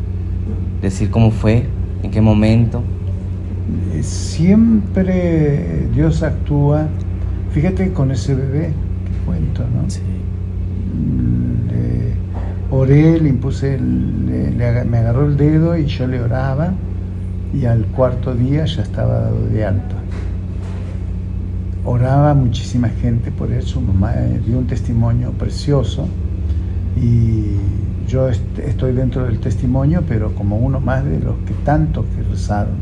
decir 0.80 1.10
cómo 1.10 1.30
fue, 1.30 1.66
en 2.02 2.10
qué 2.10 2.20
momento? 2.20 2.82
Siempre 4.00 5.88
Dios 5.94 6.22
actúa, 6.22 6.88
fíjate 7.50 7.92
con 7.92 8.10
ese 8.10 8.34
bebé 8.34 8.72
que 9.04 9.26
cuento, 9.26 9.64
¿no? 9.64 9.90
Sí 9.90 10.00
oré, 12.70 13.20
le 13.20 13.28
impuse, 13.28 13.78
me 13.78 14.98
agarró 14.98 15.26
el 15.26 15.36
dedo 15.36 15.76
y 15.76 15.86
yo 15.86 16.06
le 16.06 16.20
oraba 16.20 16.72
y 17.52 17.64
al 17.64 17.86
cuarto 17.86 18.34
día 18.34 18.64
ya 18.66 18.82
estaba 18.82 19.20
dado 19.20 19.46
de 19.46 19.64
alto. 19.64 19.94
Oraba 21.84 22.34
muchísima 22.34 22.88
gente 22.88 23.30
por 23.30 23.50
él, 23.50 23.62
su 23.62 23.80
mamá 23.80 24.12
dio 24.44 24.58
un 24.58 24.66
testimonio 24.66 25.32
precioso 25.32 26.06
y 27.00 27.56
yo 28.06 28.28
estoy 28.28 28.92
dentro 28.92 29.24
del 29.24 29.38
testimonio, 29.38 30.02
pero 30.06 30.34
como 30.34 30.58
uno 30.58 30.80
más 30.80 31.04
de 31.04 31.20
los 31.20 31.36
que 31.46 31.54
tantos 31.64 32.04
que 32.06 32.22
rezaron. 32.22 32.74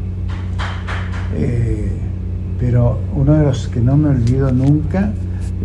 Eh, 1.37 1.91
pero 2.59 2.99
uno 3.15 3.35
de 3.35 3.45
los 3.45 3.69
que 3.69 3.81
no 3.81 3.97
me 3.97 4.09
olvido 4.09 4.51
nunca, 4.51 5.13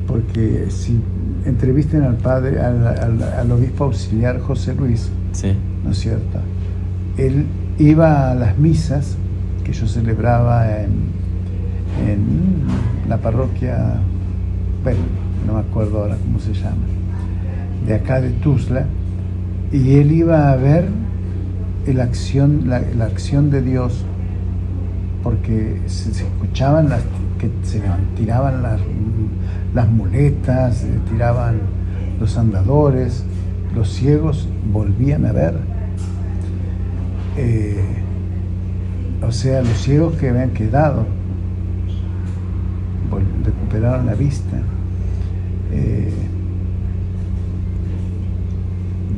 porque 0.08 0.68
si 0.70 1.00
entrevisten 1.46 2.04
al 2.04 2.16
padre, 2.16 2.60
al, 2.60 3.52
obispo 3.52 3.86
auxiliar 3.86 4.40
José 4.40 4.76
Luis, 4.76 5.10
¿no 5.84 5.92
es 5.92 5.98
cierto? 5.98 6.40
Él 7.18 7.46
iba 7.78 8.32
a 8.32 8.36
las 8.36 8.58
misas 8.58 9.18
que 9.64 9.74
yo 9.74 9.88
celebraba 9.88 10.68
en, 10.82 11.22
la 13.08 13.18
parroquia, 13.18 13.96
bueno, 14.84 15.00
no 15.46 15.54
me 15.54 15.60
acuerdo 15.60 16.00
ahora 16.00 16.16
cómo 16.24 16.40
se 16.40 16.54
llama, 16.54 16.86
de 17.86 17.96
acá 17.96 18.22
de 18.22 18.30
Tuzla, 18.30 18.86
y 19.72 19.96
él 19.96 20.12
iba 20.12 20.52
a 20.52 20.56
ver 20.56 20.86
la 21.88 22.04
acción, 22.04 22.64
la, 22.68 23.06
acción 23.06 23.50
de 23.50 23.62
Dios, 23.62 24.06
porque 25.24 25.82
se, 25.88 26.12
escuchaban 26.12 26.90
las 26.90 27.02
que 27.42 27.50
se 27.64 27.82
tiraban 28.16 28.62
las 28.62 28.80
las 29.74 29.90
muletas, 29.90 30.84
eh, 30.84 31.00
tiraban 31.10 31.60
los 32.20 32.38
andadores, 32.38 33.24
los 33.76 33.90
ciegos 33.90 34.48
volvían 34.72 35.26
a 35.26 35.32
ver. 35.32 35.56
Eh, 37.38 37.84
o 39.26 39.32
sea, 39.32 39.62
los 39.62 39.78
ciegos 39.78 40.16
que 40.16 40.30
habían 40.30 40.52
quedado 40.52 41.06
recuperaron 43.44 44.06
la 44.06 44.14
vista. 44.14 44.58
Eh, 45.72 46.12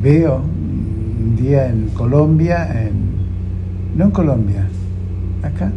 veo 0.01 0.37
un 0.37 1.35
día 1.35 1.67
en 1.67 1.87
Colombia, 1.89 2.67
en, 2.87 2.93
no 3.97 4.05
en 4.05 4.11
Colombia, 4.11 4.67
acá, 5.41 5.71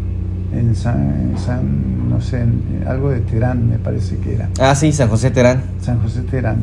en 0.59 0.75
San, 0.75 2.09
no 2.09 2.21
sé, 2.21 2.45
algo 2.87 3.11
de 3.11 3.21
Terán 3.21 3.69
me 3.69 3.79
parece 3.79 4.17
que 4.19 4.35
era. 4.35 4.49
Ah, 4.59 4.75
sí, 4.75 4.93
San 4.93 5.09
José 5.09 5.31
Terán. 5.31 5.63
San 5.81 6.01
José 6.01 6.23
Terán. 6.23 6.59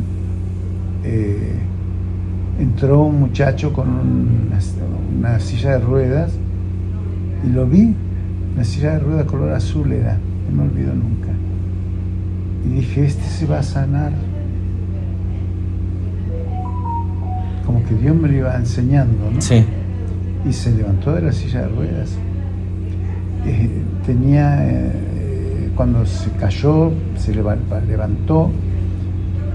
Eh, 1.03 1.59
entró 2.59 3.03
un 3.03 3.19
muchacho 3.19 3.73
con 3.73 3.89
una, 3.89 5.39
silla 5.39 5.71
de 5.71 5.79
ruedas 5.79 6.31
y 7.45 7.49
lo 7.49 7.65
vi, 7.65 7.93
una 8.55 8.63
silla 8.63 8.93
de 8.93 8.99
ruedas 8.99 9.25
color 9.25 9.51
azul 9.51 9.91
era, 9.91 10.17
no 10.49 10.63
me 10.63 10.69
olvido 10.69 10.93
nunca. 10.93 11.29
Y 12.65 12.79
dije, 12.79 13.05
este 13.05 13.23
se 13.23 13.45
va 13.45 13.59
a 13.59 13.63
sanar. 13.63 14.11
Como 17.65 17.83
que 17.85 17.95
Dios 17.95 18.15
me 18.15 18.27
lo 18.27 18.37
iba 18.37 18.55
enseñando, 18.55 19.31
¿no? 19.31 19.41
Sí. 19.41 19.63
Y 20.47 20.53
se 20.53 20.71
levantó 20.71 21.13
de 21.13 21.21
la 21.21 21.31
silla 21.31 21.61
de 21.61 21.67
ruedas 21.69 22.17
eh, 23.45 23.69
tenía, 24.05 24.57
eh, 24.67 25.71
cuando 25.75 26.05
se 26.05 26.31
cayó, 26.31 26.91
se 27.17 27.33
levantó 27.33 28.51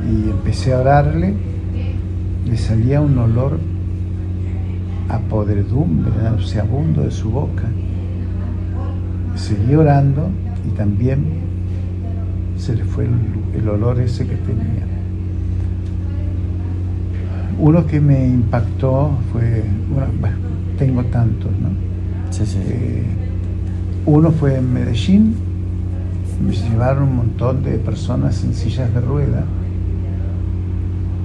y 0.04 0.30
empecé 0.30 0.74
a 0.74 0.80
orarle, 0.80 1.34
le 2.46 2.56
salía 2.56 3.00
un 3.00 3.16
olor 3.18 3.58
a 5.08 5.18
podredumbre, 5.18 6.12
nauseabundo 6.22 7.02
de 7.02 7.10
su 7.10 7.30
boca. 7.30 7.64
Seguí 9.34 9.74
orando 9.74 10.28
y 10.66 10.76
también 10.76 11.24
se 12.56 12.74
le 12.74 12.84
fue 12.84 13.06
el, 13.54 13.68
olor 13.68 14.00
ese 14.00 14.26
que 14.26 14.36
tenía. 14.36 14.86
uno 17.60 17.86
que 17.86 18.00
me 18.00 18.26
impactó 18.26 19.10
fue, 19.32 19.64
bueno, 19.92 20.36
tengo 20.78 21.02
tantos, 21.04 21.50
¿no? 21.60 21.68
Sí, 22.30 22.46
sí. 22.46 22.58
Eh, 22.62 23.27
uno 24.08 24.30
fue 24.30 24.56
en 24.56 24.72
Medellín, 24.72 25.34
me 26.42 26.54
llevaron 26.54 27.10
un 27.10 27.16
montón 27.16 27.62
de 27.62 27.72
personas 27.76 28.42
en 28.42 28.54
sillas 28.54 28.92
de 28.94 29.02
rueda 29.02 29.44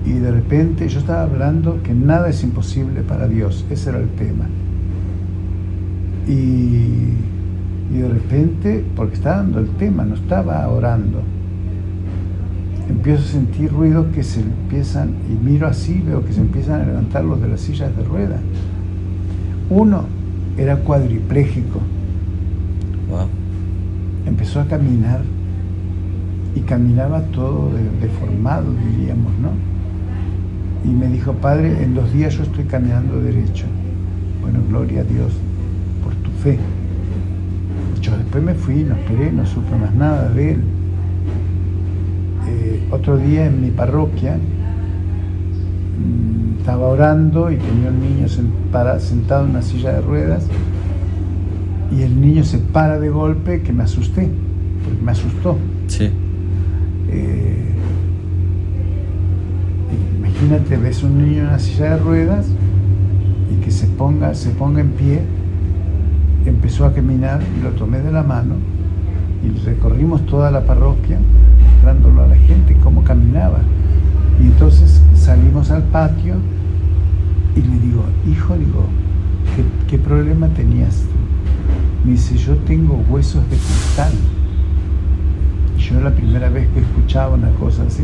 y 0.06 0.12
de 0.12 0.32
repente 0.32 0.89
yo 0.89 1.00
estaba 1.00 1.22
hablando 1.22 1.82
que 1.82 1.93
nada 1.93 2.28
es 2.28 2.43
imposible 2.43 3.02
para 3.02 3.30
Dios, 3.30 3.65
ese 3.69 3.91
era 3.91 4.00
el 4.00 4.10
tema. 4.10 4.50
Y, 6.28 7.13
y 7.89 7.98
de 8.00 8.10
repente, 8.10 8.84
porque 8.98 9.15
estaba 9.15 9.38
dando 9.38 9.60
el 9.60 9.69
tema, 9.69 10.04
no 10.04 10.15
estaba 10.15 10.67
orando, 10.67 11.22
empiezo 12.89 13.24
a 13.24 13.28
sentir 13.28 13.72
ruidos 13.72 14.08
que 14.13 14.24
se 14.24 14.41
empiezan, 14.41 15.12
y 15.32 15.41
miro 15.41 15.67
así, 15.67 16.04
veo 16.06 16.26
que 16.26 16.34
se 16.34 16.41
empiezan 16.41 16.82
a 16.82 16.86
levantar 16.86 17.24
los 17.24 17.41
de 17.41 17.48
las 17.48 17.62
sillas 17.62 17.96
de 17.96 18.04
rueda. 18.04 18.39
Uno 19.69 20.04
era 20.58 20.76
cuadripléjico. 20.76 21.80
Empezó 24.26 24.62
a 24.62 24.65
caminar 24.65 25.21
y 26.56 26.62
caminaba 26.62 27.21
todo 27.28 27.71
deformado, 28.02 28.65
diríamos, 28.91 29.32
¿no? 29.39 29.49
Y 30.89 30.93
me 30.93 31.08
dijo, 31.08 31.34
Padre, 31.34 31.84
en 31.84 31.95
dos 31.95 32.12
días 32.13 32.36
yo 32.36 32.43
estoy 32.43 32.65
caminando 32.65 33.19
derecho. 33.21 33.65
Bueno, 34.41 34.60
gloria 34.67 35.02
a 35.02 35.04
Dios 35.04 35.34
por 36.04 36.13
tu 36.15 36.30
fe. 36.32 36.60
Yo 38.02 38.17
después 38.17 38.43
me 38.43 38.54
fui, 38.54 38.84
no 38.84 38.95
esperé, 38.95 39.32
no 39.32 39.45
supe 39.45 39.76
más 39.78 39.95
nada 39.95 40.30
de 40.30 40.52
él. 40.52 40.63
Eh, 42.47 42.88
otro 42.91 43.17
día 43.17 43.45
en 43.45 43.62
mi 43.62 43.71
parroquia 43.71 44.36
mm, 45.97 46.60
estaba 46.60 46.88
orando 46.88 47.49
y 47.49 47.56
tenía 47.56 47.89
un 47.89 48.02
niño 48.02 48.28
sentado 48.28 49.45
en 49.45 49.52
una 49.52 49.62
silla 49.62 49.93
de 49.93 50.02
ruedas 50.02 50.45
y 51.95 52.01
el 52.03 52.19
niño 52.19 52.43
se 52.43 52.58
para 52.58 52.99
de 52.99 53.10
golpe 53.10 53.62
que 53.62 53.71
me 53.71 53.84
asusté, 53.84 54.29
porque 54.84 55.01
me 55.01 55.12
asustó. 55.12 55.58
Sí. 55.88 56.10
Eh, 57.10 57.75
imagínate, 60.19 60.77
ves 60.77 61.03
un 61.03 61.17
niño 61.23 61.41
en 61.41 61.47
una 61.47 61.60
silla 61.60 61.95
de 61.95 61.97
ruedas 61.97 62.47
y 63.51 63.63
que 63.63 63.71
se 63.71 63.88
ponga, 63.88 64.34
se 64.34 64.49
ponga 64.51 64.82
en 64.82 64.89
pie, 64.89 65.21
empezó 66.45 66.86
a 66.86 66.93
caminar 66.93 67.41
y 67.58 67.63
lo 67.63 67.71
tomé 67.71 67.99
de 67.99 68.12
la 68.12 68.23
mano 68.23 68.56
y 69.43 69.65
recorrimos 69.65 70.25
toda 70.25 70.51
la 70.51 70.65
parroquia 70.65 71.19
mostrándolo 71.84 72.23
a 72.23 72.27
la 72.27 72.36
gente 72.36 72.75
cómo 72.82 73.03
caminaba. 73.03 73.60
Y 74.41 74.47
entonces 74.47 75.01
salimos 75.15 75.69
al 75.69 75.84
patio 75.84 76.36
y 77.56 77.62
le 77.62 77.79
digo, 77.79 78.03
hijo, 78.29 78.56
digo, 78.56 78.86
¿qué, 79.89 79.97
problema 79.97 80.47
tenías? 80.49 81.03
Me 82.04 82.12
dice, 82.12 82.38
yo 82.38 82.56
tengo 82.58 83.04
huesos 83.10 83.44
de 83.50 83.56
cristal. 83.56 84.12
Y 85.78 85.82
yo 85.82 86.02
la 86.02 86.12
primera 86.12 86.50
vez 86.50 86.68
que 86.74 86.82
escuchaba 86.82 87.36
una 87.36 87.50
cosa 87.52 87.84
así. 87.84 88.04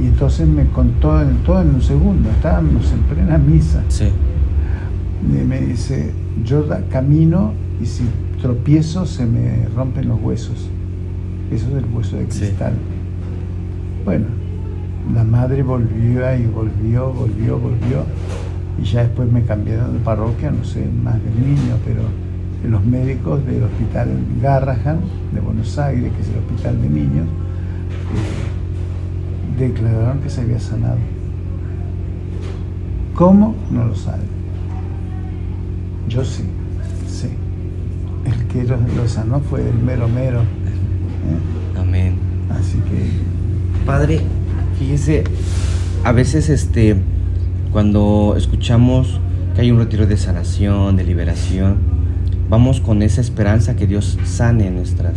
Y 0.00 0.06
entonces 0.06 0.46
me 0.46 0.66
contó 0.66 1.20
todo 1.44 1.60
en 1.60 1.74
un 1.74 1.82
segundo, 1.82 2.30
estábamos 2.30 2.90
en 2.92 3.00
plena 3.00 3.38
misa. 3.38 3.82
Sí. 3.88 4.08
Y 5.22 5.44
me 5.44 5.60
dice, 5.60 6.12
yo 6.44 6.66
camino 6.90 7.52
y 7.82 7.86
si 7.86 8.04
tropiezo 8.40 9.06
se 9.06 9.26
me 9.26 9.66
rompen 9.74 10.08
los 10.08 10.20
huesos. 10.22 10.68
Eso 11.50 11.68
es 11.68 11.84
el 11.84 11.90
hueso 11.94 12.16
de 12.16 12.24
cristal. 12.24 12.74
Bueno, 14.04 14.26
la 15.14 15.24
madre 15.24 15.62
volvió 15.62 16.34
y 16.36 16.46
volvió, 16.46 17.12
volvió, 17.12 17.58
volvió. 17.58 18.04
Y 18.80 18.84
ya 18.84 19.02
después 19.02 19.30
me 19.30 19.42
cambiaron 19.42 19.92
de 19.92 19.98
parroquia, 19.98 20.50
no 20.50 20.64
sé 20.64 20.86
más 21.02 21.14
del 21.22 21.34
niño, 21.34 21.76
pero 21.84 22.02
los 22.68 22.84
médicos 22.84 23.44
del 23.46 23.62
hospital 23.64 24.08
Garrahan 24.42 25.00
de 25.32 25.40
Buenos 25.40 25.78
Aires, 25.78 26.12
que 26.12 26.20
es 26.20 26.28
el 26.28 26.38
hospital 26.38 26.82
de 26.82 26.88
niños, 26.88 27.26
eh, 29.56 29.60
declararon 29.60 30.20
que 30.20 30.30
se 30.30 30.42
había 30.42 30.60
sanado. 30.60 30.98
¿Cómo? 33.14 33.54
No 33.70 33.86
lo 33.86 33.94
saben. 33.94 34.28
Yo 36.08 36.24
sí, 36.24 36.44
sí. 37.06 37.28
El 38.24 38.46
que 38.48 38.64
lo, 38.64 39.08
sanó 39.08 39.40
fue 39.40 39.60
el 39.60 39.78
mero 39.78 40.08
mero. 40.08 40.40
¿eh? 40.40 41.78
Amén. 41.78 42.14
Así 42.50 42.78
que. 42.78 43.84
Padre, 43.86 44.20
fíjese, 44.78 45.24
a 46.04 46.12
veces 46.12 46.48
este, 46.48 46.96
cuando 47.72 48.34
escuchamos 48.36 49.20
que 49.54 49.62
hay 49.62 49.70
un 49.70 49.78
retiro 49.78 50.06
de 50.06 50.16
sanación, 50.16 50.96
de 50.96 51.04
liberación, 51.04 51.76
vamos 52.50 52.80
con 52.80 53.00
esa 53.02 53.20
esperanza 53.20 53.76
que 53.76 53.86
Dios 53.86 54.18
sane 54.24 54.70
nuestras, 54.70 55.14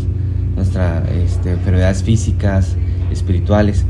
nuestras 0.56 1.10
este, 1.10 1.52
enfermedades 1.52 2.04
físicas, 2.04 2.78
espirituales. 3.12 3.86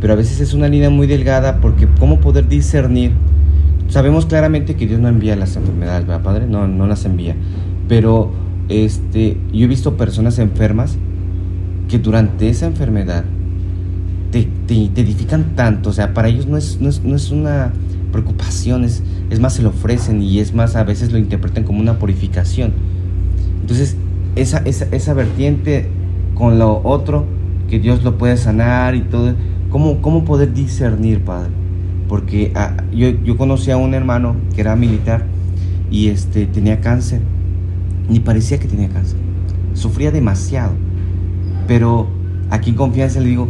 Pero 0.00 0.14
a 0.14 0.16
veces 0.16 0.40
es 0.40 0.54
una 0.54 0.68
línea 0.68 0.90
muy 0.90 1.06
delgada 1.06 1.60
porque 1.60 1.86
¿cómo 1.98 2.18
poder 2.18 2.48
discernir? 2.48 3.12
Sabemos 3.88 4.26
claramente 4.26 4.74
que 4.74 4.86
Dios 4.86 5.00
no 5.00 5.08
envía 5.08 5.36
las 5.36 5.54
enfermedades, 5.56 6.06
¿verdad, 6.06 6.22
Padre? 6.22 6.46
No, 6.46 6.66
no 6.66 6.86
las 6.86 7.04
envía. 7.04 7.36
Pero 7.88 8.32
este, 8.68 9.36
yo 9.52 9.64
he 9.64 9.68
visto 9.68 9.96
personas 9.96 10.38
enfermas 10.38 10.96
que 11.88 11.98
durante 11.98 12.48
esa 12.48 12.66
enfermedad 12.66 13.24
te, 14.30 14.48
te, 14.66 15.00
edifican 15.00 15.56
tanto, 15.56 15.90
o 15.90 15.92
sea, 15.92 16.12
para 16.12 16.28
ellos 16.28 16.46
no 16.46 16.56
es, 16.58 16.78
no 16.80 16.88
es, 16.90 17.02
no 17.02 17.16
es 17.16 17.30
una 17.30 17.72
preocupación, 18.12 18.84
es, 18.84 19.02
es, 19.30 19.40
más 19.40 19.54
se 19.54 19.62
lo 19.62 19.70
ofrecen 19.70 20.22
y 20.22 20.38
es 20.38 20.54
más 20.54 20.76
a 20.76 20.84
veces 20.84 21.12
lo 21.12 21.18
interpretan 21.18 21.64
como 21.64 21.80
una 21.80 21.98
purificación. 21.98 22.72
Entonces, 23.60 23.96
esa, 24.36 24.58
esa, 24.58 24.86
esa 24.90 25.14
vertiente 25.14 25.88
con 26.34 26.58
lo 26.58 26.80
otro, 26.84 27.26
que 27.68 27.78
Dios 27.78 28.02
lo 28.02 28.16
puede 28.16 28.36
sanar 28.36 28.94
y 28.94 29.02
todo, 29.02 29.34
¿cómo, 29.70 30.00
cómo 30.00 30.24
poder 30.24 30.54
discernir, 30.54 31.24
Padre? 31.24 31.50
Porque 32.08 32.52
ah, 32.54 32.76
yo, 32.92 33.08
yo 33.08 33.36
conocí 33.36 33.70
a 33.70 33.76
un 33.76 33.94
hermano 33.94 34.36
que 34.54 34.62
era 34.62 34.76
militar 34.76 35.24
y 35.90 36.08
este, 36.08 36.46
tenía 36.46 36.80
cáncer, 36.80 37.20
ni 38.08 38.20
parecía 38.20 38.58
que 38.58 38.68
tenía 38.68 38.88
cáncer, 38.88 39.18
sufría 39.74 40.10
demasiado 40.10 40.72
pero 41.68 42.08
aquí 42.50 42.70
en 42.70 42.76
confianza 42.76 43.20
le 43.20 43.28
digo, 43.28 43.46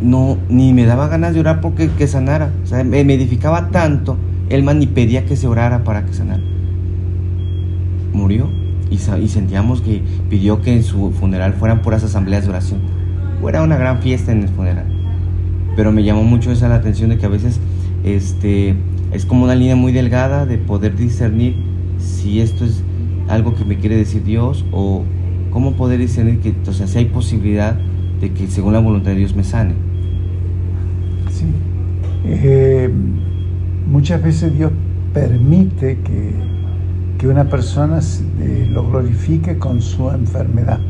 no, 0.00 0.36
ni 0.48 0.72
me 0.74 0.84
daba 0.84 1.08
ganas 1.08 1.34
de 1.34 1.40
orar 1.40 1.60
porque 1.60 1.88
que 1.88 2.06
sanara. 2.06 2.52
O 2.62 2.66
sea, 2.66 2.84
me, 2.84 3.00
edificaba 3.00 3.70
tanto, 3.70 4.18
más 4.62 4.76
ni 4.76 4.86
pedía 4.86 5.24
que 5.24 5.36
se 5.36 5.46
orara 5.46 5.84
para 5.84 6.04
que 6.06 6.12
sanara. 6.12 6.42
Murió 8.12 8.48
y, 8.90 8.94
y, 8.94 9.28
sentíamos 9.28 9.80
que 9.80 10.02
pidió 10.30 10.60
que 10.62 10.74
en 10.74 10.84
su 10.84 11.10
funeral 11.10 11.54
fueran 11.54 11.82
puras 11.82 12.04
asambleas 12.04 12.44
de 12.44 12.50
oración. 12.50 12.80
Fuera 13.40 13.62
una 13.62 13.76
gran 13.76 14.00
fiesta 14.00 14.32
en 14.32 14.42
el 14.42 14.48
funeral. 14.48 14.86
Pero 15.76 15.92
me 15.92 16.04
llamó 16.04 16.22
mucho 16.22 16.52
esa 16.52 16.68
la 16.68 16.76
atención 16.76 17.10
de 17.10 17.18
que 17.18 17.26
a 17.26 17.28
veces 17.28 17.60
este, 18.04 18.76
es 19.12 19.26
como 19.26 19.44
una 19.44 19.54
línea 19.54 19.76
muy 19.76 19.92
delgada 19.92 20.46
de 20.46 20.58
poder 20.58 20.96
discernir 20.96 21.56
si 21.98 22.40
esto 22.40 22.64
es 22.64 22.82
algo 23.28 23.54
que 23.54 23.64
me 23.64 23.78
quiere 23.78 23.96
decir 23.96 24.22
Dios 24.22 24.64
o, 24.70 25.02
¿cómo 25.50 25.72
poder 25.72 25.98
discernir 25.98 26.40
que, 26.40 26.54
o 26.68 26.72
sea, 26.72 26.86
si 26.86 26.98
hay 26.98 27.06
posibilidad 27.06 27.78
de 28.20 28.32
que 28.32 28.46
según 28.48 28.72
la 28.72 28.80
voluntad 28.80 29.12
de 29.12 29.16
Dios 29.16 29.34
me 29.34 29.44
sane? 29.44 29.74
Sí. 31.30 31.46
Eh, 32.26 32.90
muchas 33.86 34.22
veces 34.22 34.52
Dios 34.54 34.72
permite 35.12 35.98
que, 36.00 36.32
que 37.18 37.28
una 37.28 37.44
persona 37.44 38.00
eh, 38.40 38.68
lo 38.70 38.86
glorifique 38.88 39.58
con 39.58 39.80
su 39.80 40.10
enfermedad, 40.10 40.80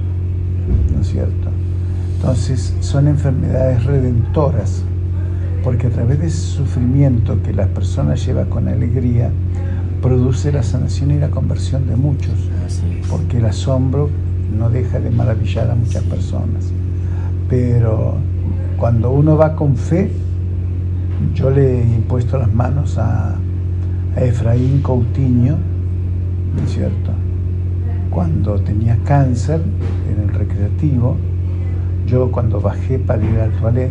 ¿no 0.93 1.01
es 1.01 1.09
cierto? 1.09 1.49
Entonces 2.17 2.75
son 2.81 3.09
enfermedades 3.09 3.85
redentoras, 3.85 4.83
porque 5.63 5.89
a 5.89 5.91
través 5.91 6.21
de 6.21 6.27
ese 6.27 6.39
sufrimiento 6.39 7.43
que 7.43 7.53
la 7.53 7.67
persona 7.67 8.15
lleva 8.15 8.47
con 8.47 8.69
alegría, 8.69 9.31
produce 10.01 10.53
la 10.53 10.63
sanación 10.63 11.11
y 11.11 11.19
la 11.19 11.31
conversión 11.31 11.87
de 11.87 11.97
muchos, 11.97 12.35
porque 13.11 13.39
el 13.39 13.47
asombro 13.47 14.11
no 14.57 14.71
deja 14.71 15.01
de 15.01 15.11
maravillar 15.11 15.71
a 15.71 15.75
muchas 15.75 16.03
personas. 16.05 16.73
Pero 17.49 18.17
cuando 18.79 19.11
uno 19.11 19.37
va 19.37 19.57
con 19.57 19.77
fe, 19.77 20.11
yo 21.35 21.51
le 21.51 21.81
he 21.81 21.85
impuesto 21.85 22.39
las 22.39 22.53
manos 22.53 22.99
a, 22.99 23.37
Efraín 24.17 24.81
Coutinho, 24.81 25.57
¿no 26.57 26.63
es 26.63 26.71
cierto? 26.71 27.11
Cuando 28.11 28.61
tenía 28.61 28.97
cáncer 29.05 29.61
en 30.09 30.29
el 30.29 30.33
recreativo, 30.33 31.17
yo 32.07 32.31
cuando 32.31 32.61
bajé 32.61 33.01
para 33.01 33.25
ir 33.25 33.41
al 33.41 33.51
toilet, 33.55 33.91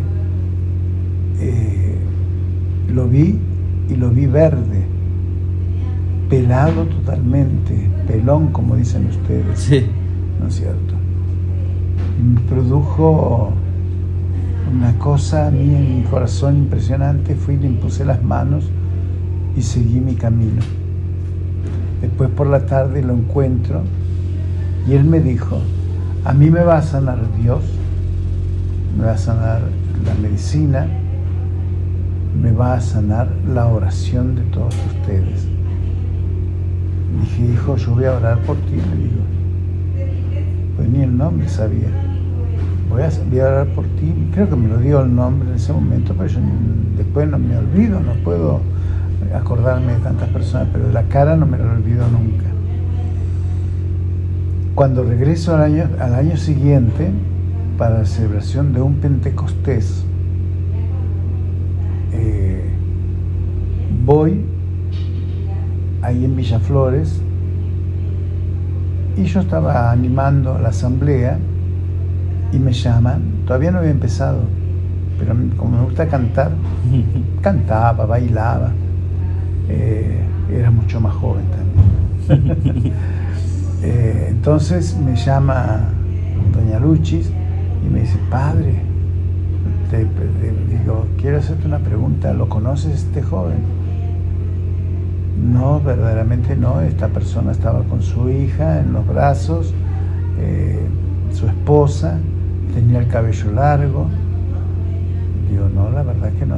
eh, 1.40 1.98
lo 2.88 3.06
vi 3.06 3.38
y 3.90 3.96
lo 3.96 4.08
vi 4.08 4.24
verde, 4.24 4.86
pelado 6.30 6.86
totalmente, 6.86 7.90
pelón 8.06 8.46
como 8.46 8.76
dicen 8.76 9.06
ustedes. 9.08 9.58
Sí. 9.58 9.84
¿no 10.40 10.48
es 10.48 10.56
cierto? 10.56 10.94
Produjo 12.48 13.52
una 14.72 14.98
cosa 14.98 15.46
a 15.46 15.50
mí 15.50 15.74
en 15.74 15.98
mi 15.98 16.02
corazón 16.04 16.56
impresionante, 16.56 17.34
fui, 17.34 17.56
le 17.56 17.66
impuse 17.66 18.04
las 18.04 18.22
manos 18.22 18.70
y 19.56 19.62
seguí 19.62 20.00
mi 20.00 20.14
camino. 20.14 20.62
Después 22.00 22.30
por 22.30 22.46
la 22.46 22.66
tarde 22.66 23.02
lo 23.02 23.14
encuentro 23.14 23.82
y 24.88 24.92
él 24.92 25.04
me 25.04 25.20
dijo, 25.20 25.58
a 26.24 26.32
mí 26.32 26.50
me 26.50 26.62
va 26.62 26.78
a 26.78 26.82
sanar 26.82 27.18
Dios, 27.40 27.62
me 28.96 29.04
va 29.04 29.12
a 29.12 29.18
sanar 29.18 29.62
la 30.04 30.14
medicina, 30.14 30.86
me 32.40 32.52
va 32.52 32.74
a 32.74 32.80
sanar 32.80 33.28
la 33.52 33.66
oración 33.66 34.34
de 34.34 34.42
todos 34.42 34.74
ustedes. 34.86 35.46
Dije, 37.20 37.52
hijo, 37.52 37.76
yo 37.76 37.94
voy 37.94 38.04
a 38.04 38.14
orar 38.14 38.38
por 38.40 38.56
ti, 38.56 38.72
le 38.72 38.96
digo. 38.96 39.22
Pues 40.76 40.88
ni 40.88 41.02
el 41.02 41.16
nombre 41.16 41.48
sabía. 41.48 42.13
Voy 42.94 43.02
a, 43.02 43.08
a 43.08 43.48
orar 43.48 43.66
por 43.74 43.84
ti. 43.86 44.14
Creo 44.32 44.48
que 44.48 44.54
me 44.54 44.68
lo 44.68 44.78
dio 44.78 45.02
el 45.02 45.12
nombre 45.12 45.48
en 45.48 45.56
ese 45.56 45.72
momento, 45.72 46.14
pero 46.16 46.28
yo 46.28 46.38
después 46.96 47.28
no 47.28 47.40
me 47.40 47.56
olvido, 47.56 47.98
no 47.98 48.12
puedo 48.22 48.60
acordarme 49.34 49.94
de 49.94 49.98
tantas 49.98 50.28
personas, 50.28 50.68
pero 50.72 50.92
la 50.92 51.02
cara 51.08 51.34
no 51.34 51.44
me 51.44 51.58
la 51.58 51.72
olvido 51.72 52.06
nunca. 52.06 52.44
Cuando 54.76 55.02
regreso 55.02 55.56
al 55.56 55.62
año, 55.62 55.88
al 55.98 56.14
año 56.14 56.36
siguiente, 56.36 57.10
para 57.76 57.98
la 57.98 58.04
celebración 58.04 58.72
de 58.72 58.80
un 58.80 58.94
Pentecostés, 58.98 60.04
eh, 62.12 62.70
voy 64.04 64.44
ahí 66.00 66.24
en 66.24 66.36
Villaflores 66.36 67.20
y 69.16 69.24
yo 69.24 69.40
estaba 69.40 69.90
animando 69.90 70.60
la 70.60 70.68
asamblea 70.68 71.40
y 72.54 72.58
me 72.58 72.72
llaman, 72.72 73.42
todavía 73.46 73.72
no 73.72 73.78
había 73.78 73.90
empezado, 73.90 74.42
pero 75.18 75.34
como 75.56 75.78
me 75.78 75.84
gusta 75.84 76.06
cantar, 76.06 76.52
cantaba, 77.40 78.06
bailaba, 78.06 78.70
eh, 79.68 80.20
era 80.52 80.70
mucho 80.70 81.00
más 81.00 81.14
joven 81.14 81.44
también. 81.46 82.92
Eh, 83.86 84.28
entonces 84.30 84.96
me 84.96 85.14
llama 85.14 85.90
doña 86.54 86.78
Luchis 86.78 87.30
y 87.86 87.92
me 87.92 88.00
dice, 88.00 88.18
padre, 88.30 88.80
te, 89.90 90.06
digo, 90.74 91.06
quiero 91.20 91.36
hacerte 91.36 91.66
una 91.66 91.80
pregunta, 91.80 92.32
¿lo 92.32 92.48
conoces 92.48 92.94
este 92.94 93.20
joven? 93.20 93.58
No, 95.52 95.80
verdaderamente 95.80 96.56
no, 96.56 96.80
esta 96.80 97.08
persona 97.08 97.52
estaba 97.52 97.82
con 97.82 98.00
su 98.00 98.30
hija 98.30 98.80
en 98.80 98.94
los 98.94 99.06
brazos, 99.06 99.74
eh, 100.40 100.80
su 101.34 101.46
esposa, 101.46 102.20
tenía 102.74 102.98
el 102.98 103.08
cabello 103.08 103.52
largo. 103.52 104.08
Digo, 105.50 105.68
no, 105.74 105.90
la 105.90 106.02
verdad 106.02 106.32
que 106.32 106.44
no, 106.44 106.56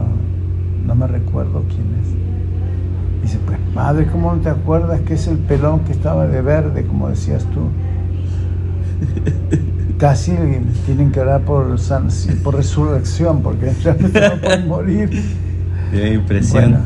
no 0.87 0.95
me 0.95 1.07
recuerdo 1.07 1.63
quién 1.69 1.87
es. 2.01 3.23
Dice, 3.23 3.39
pues 3.45 3.59
madre, 3.75 4.07
¿cómo 4.07 4.35
no 4.35 4.41
te 4.41 4.49
acuerdas 4.49 5.01
que 5.03 5.15
es 5.15 5.27
el 5.29 5.39
pelón 5.39 5.81
que 5.81 5.93
estaba 5.93 6.27
de 6.27 6.41
verde, 6.41 6.87
como 6.87 7.09
decías 7.09 7.45
tú? 7.47 7.69
Casi 9.99 10.37
tienen 10.85 11.11
que 11.11 11.21
orar 11.21 11.43
por, 11.43 11.77
por 12.43 12.55
resurrección, 12.55 13.43
porque 13.43 13.73
ya 13.83 13.95
no 13.95 14.41
pueden 14.41 14.69
morir. 14.69 15.11
Qué 15.91 16.15
impresión. 16.15 16.77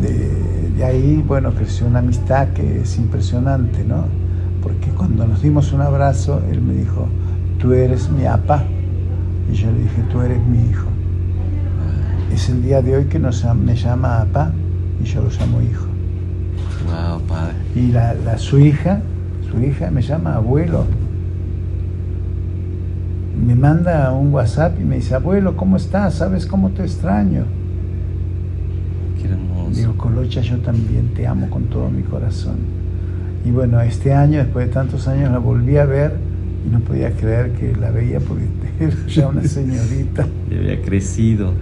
de, 0.00 0.84
ahí, 0.84 1.24
bueno, 1.26 1.52
creció 1.52 1.86
una 1.86 2.00
amistad 2.00 2.48
que 2.48 2.82
es 2.82 2.98
impresionante, 2.98 3.84
¿no? 3.84 4.04
Porque 4.62 4.90
cuando 4.90 5.26
nos 5.26 5.42
dimos 5.42 5.72
un 5.72 5.80
abrazo, 5.80 6.42
él 6.50 6.60
me 6.60 6.74
dijo, 6.74 7.08
tú 7.62 7.72
eres 7.72 8.10
mi 8.10 8.26
apa. 8.26 8.64
Y 9.50 9.54
yo 9.54 9.70
le 9.70 9.78
dije, 9.78 10.02
tú 10.10 10.20
eres 10.20 10.44
mi 10.46 10.58
hijo. 10.70 10.88
Es 12.32 12.48
el 12.48 12.62
día 12.62 12.82
de 12.82 12.96
hoy 12.96 13.04
que 13.04 13.18
nos, 13.18 13.44
me 13.54 13.74
llama 13.74 14.20
apa 14.20 14.52
y 15.02 15.04
yo 15.04 15.22
lo 15.22 15.30
llamo 15.30 15.62
hijo. 15.62 15.86
Wow, 16.86 17.20
padre. 17.22 17.54
Y 17.74 17.92
la, 17.92 18.14
la, 18.14 18.36
su 18.36 18.58
hija, 18.58 19.00
su 19.50 19.62
hija 19.62 19.90
me 19.90 20.02
llama 20.02 20.34
abuelo 20.34 20.84
me 23.42 23.54
manda 23.56 24.12
un 24.12 24.32
WhatsApp 24.32 24.78
y 24.80 24.84
me 24.84 24.96
dice, 24.96 25.14
abuelo, 25.14 25.56
¿cómo 25.56 25.76
estás? 25.76 26.14
¿Sabes 26.14 26.46
cómo 26.46 26.70
te 26.70 26.82
extraño? 26.82 27.44
Qué 29.20 29.28
hermoso. 29.28 29.70
Digo, 29.70 29.96
Colocha, 29.96 30.40
yo 30.42 30.58
también 30.58 31.12
te 31.14 31.26
amo 31.26 31.50
con 31.50 31.64
todo 31.64 31.90
mi 31.90 32.02
corazón. 32.02 32.56
Y 33.44 33.50
bueno, 33.50 33.80
este 33.80 34.14
año, 34.14 34.38
después 34.38 34.68
de 34.68 34.72
tantos 34.72 35.08
años, 35.08 35.32
la 35.32 35.38
volví 35.38 35.76
a 35.76 35.84
ver 35.84 36.16
y 36.64 36.70
no 36.70 36.80
podía 36.80 37.10
creer 37.12 37.52
que 37.52 37.74
la 37.76 37.90
veía 37.90 38.20
porque 38.20 38.44
era 38.80 38.94
ya 39.06 39.28
una 39.28 39.42
señorita. 39.42 40.26
que 40.48 40.58
había 40.58 40.82
crecido. 40.82 41.52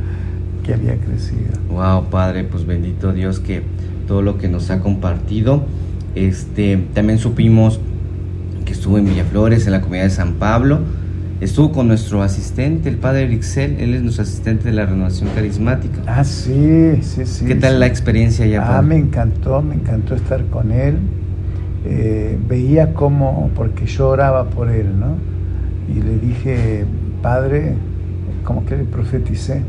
Que 0.65 0.75
había 0.75 0.97
crecido. 0.97 1.53
Wow, 1.71 2.11
Padre, 2.11 2.45
pues 2.45 2.67
bendito 2.67 3.13
Dios 3.13 3.41
que 3.41 3.63
todo 4.07 4.23
lo 4.23 4.39
que 4.39 4.49
nos 4.49 4.71
ha 4.71 4.81
compartido. 4.81 5.65
Este, 6.15 6.77
también 6.95 7.19
supimos 7.19 7.81
que 8.65 8.73
estuvo 8.73 8.99
en 8.99 9.07
Villaflores, 9.07 9.67
en 9.67 9.73
la 9.73 9.81
comunidad 9.81 10.05
de 10.05 10.11
San 10.11 10.35
Pablo 10.35 10.81
estuvo 11.41 11.73
con 11.73 11.89
nuestro 11.89 12.23
asistente, 12.23 12.89
el 12.89 12.97
padre 12.97 13.23
Erixel, 13.25 13.81
él 13.81 13.95
es 13.95 14.03
nuestro 14.03 14.23
asistente 14.23 14.65
de 14.65 14.73
la 14.73 14.87
renovación 14.87 15.31
carismática. 15.35 16.03
Ah, 16.07 16.25
sí, 16.25 16.99
sí, 17.03 17.25
sí. 17.25 17.47
¿Qué 17.47 17.55
tal 17.55 17.81
la 17.81 17.87
experiencia 17.87 18.47
ya? 18.47 18.79
Ah, 18.79 18.83
me 18.83 18.97
encantó, 18.97 19.63
me 19.63 19.75
encantó 19.75 20.15
estar 20.15 20.45
con 20.47 20.71
él. 20.71 20.99
Eh, 21.85 22.39
veía 22.47 22.93
cómo, 22.93 23.51
porque 23.55 23.87
yo 23.87 24.09
oraba 24.09 24.51
por 24.51 24.69
él, 24.69 24.99
¿no? 24.99 25.15
Y 25.89 26.03
le 26.03 26.19
dije, 26.19 26.85
padre, 27.23 27.75
como 28.45 28.65
que 28.67 28.77
le 28.77 28.85
profeticé. 28.85 29.63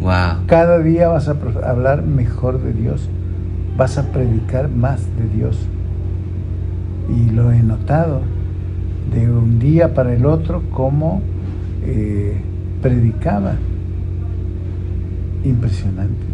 Wow. 0.00 0.46
Cada 0.46 0.78
día 0.80 1.08
vas 1.08 1.28
a 1.28 1.36
hablar 1.64 2.02
mejor 2.02 2.60
de 2.62 2.72
Dios, 2.72 3.08
vas 3.76 3.98
a 3.98 4.10
predicar 4.10 4.68
más 4.68 5.02
de 5.16 5.28
Dios. 5.36 5.58
Y 7.08 7.30
lo 7.30 7.52
he 7.52 7.62
notado 7.62 8.22
de 9.12 9.30
un 9.30 9.58
día 9.58 9.94
para 9.94 10.14
el 10.14 10.26
otro 10.26 10.62
como 10.70 11.20
eh, 11.84 12.40
predicaba. 12.82 13.54
Impresionante. 15.44 16.26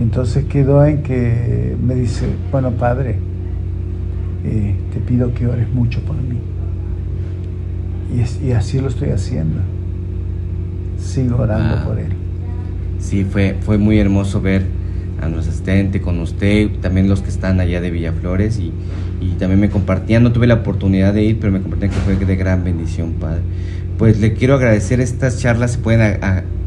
Entonces 0.00 0.44
quedó 0.44 0.84
en 0.84 1.02
que 1.02 1.76
me 1.82 1.94
dice, 1.94 2.26
bueno 2.50 2.70
padre, 2.72 3.18
eh, 4.44 4.74
te 4.92 5.00
pido 5.00 5.32
que 5.34 5.46
ores 5.46 5.68
mucho 5.72 6.00
por 6.00 6.16
mí. 6.16 6.38
Y, 8.44 8.52
así 8.52 8.80
lo 8.80 8.88
estoy 8.88 9.10
haciendo. 9.10 9.60
Sigo 10.98 11.38
orando 11.38 11.84
por 11.84 11.98
él. 11.98 12.12
Sí, 12.98 13.24
fue, 13.24 13.56
fue 13.60 13.78
muy 13.78 13.98
hermoso 13.98 14.40
ver 14.40 14.64
a 15.20 15.28
nuestro 15.28 15.52
asistente, 15.52 16.00
con 16.00 16.18
usted, 16.18 16.68
también 16.80 17.08
los 17.08 17.22
que 17.22 17.30
están 17.30 17.60
allá 17.60 17.80
de 17.80 17.90
Villaflores 17.90 18.58
y, 18.58 18.72
y 19.20 19.34
también 19.38 19.60
me 19.60 19.70
compartían, 19.70 20.22
no 20.22 20.32
tuve 20.32 20.46
la 20.46 20.54
oportunidad 20.54 21.14
de 21.14 21.22
ir, 21.22 21.38
pero 21.40 21.52
me 21.52 21.60
compartían 21.60 21.90
que 21.90 21.98
fue 21.98 22.16
de 22.16 22.36
gran 22.36 22.64
bendición, 22.64 23.12
Padre. 23.14 23.42
Pues 23.98 24.20
le 24.20 24.34
quiero 24.34 24.54
agradecer 24.54 25.00
estas 25.00 25.38
charlas, 25.38 25.72
se 25.72 25.78
pueden 25.78 26.18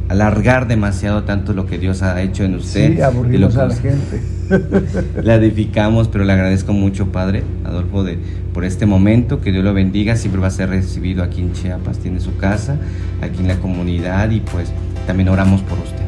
alargar 0.07 0.67
demasiado 0.67 1.23
tanto 1.23 1.53
lo 1.53 1.65
que 1.65 1.77
Dios 1.77 2.01
ha 2.01 2.21
hecho 2.21 2.43
en 2.43 2.55
usted. 2.55 2.95
Sí, 2.95 3.01
aburrimos 3.01 3.57
a 3.57 3.67
la 3.67 3.75
gente. 3.75 4.34
la 5.23 5.35
edificamos, 5.35 6.07
pero 6.07 6.23
le 6.23 6.33
agradezco 6.33 6.73
mucho, 6.73 7.11
Padre 7.11 7.43
Adolfo, 7.63 8.03
de, 8.03 8.17
por 8.53 8.65
este 8.65 8.85
momento, 8.85 9.41
que 9.41 9.51
Dios 9.51 9.63
lo 9.63 9.73
bendiga, 9.73 10.15
siempre 10.15 10.41
va 10.41 10.47
a 10.47 10.51
ser 10.51 10.69
recibido 10.69 11.23
aquí 11.23 11.41
en 11.41 11.53
Chiapas, 11.53 11.99
tiene 11.99 12.19
su 12.19 12.37
casa, 12.37 12.77
aquí 13.21 13.39
en 13.39 13.47
la 13.47 13.59
comunidad 13.59 14.29
y 14.31 14.39
pues 14.41 14.71
también 15.07 15.29
oramos 15.29 15.61
por 15.61 15.77
usted. 15.79 16.05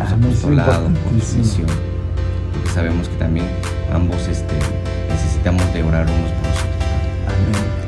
Ah, 0.00 0.14
por 0.42 0.52
lado, 0.52 0.88
por 0.88 1.22
su 1.22 1.38
misión, 1.38 1.66
porque 2.52 2.70
sabemos 2.70 3.08
que 3.08 3.16
también 3.16 3.46
ambos 3.92 4.28
este, 4.28 4.54
necesitamos 5.10 5.62
de 5.72 5.82
orar 5.82 6.06
unos 6.06 6.30
por 6.32 6.50
otros. 6.50 6.64
Amén. 7.26 7.85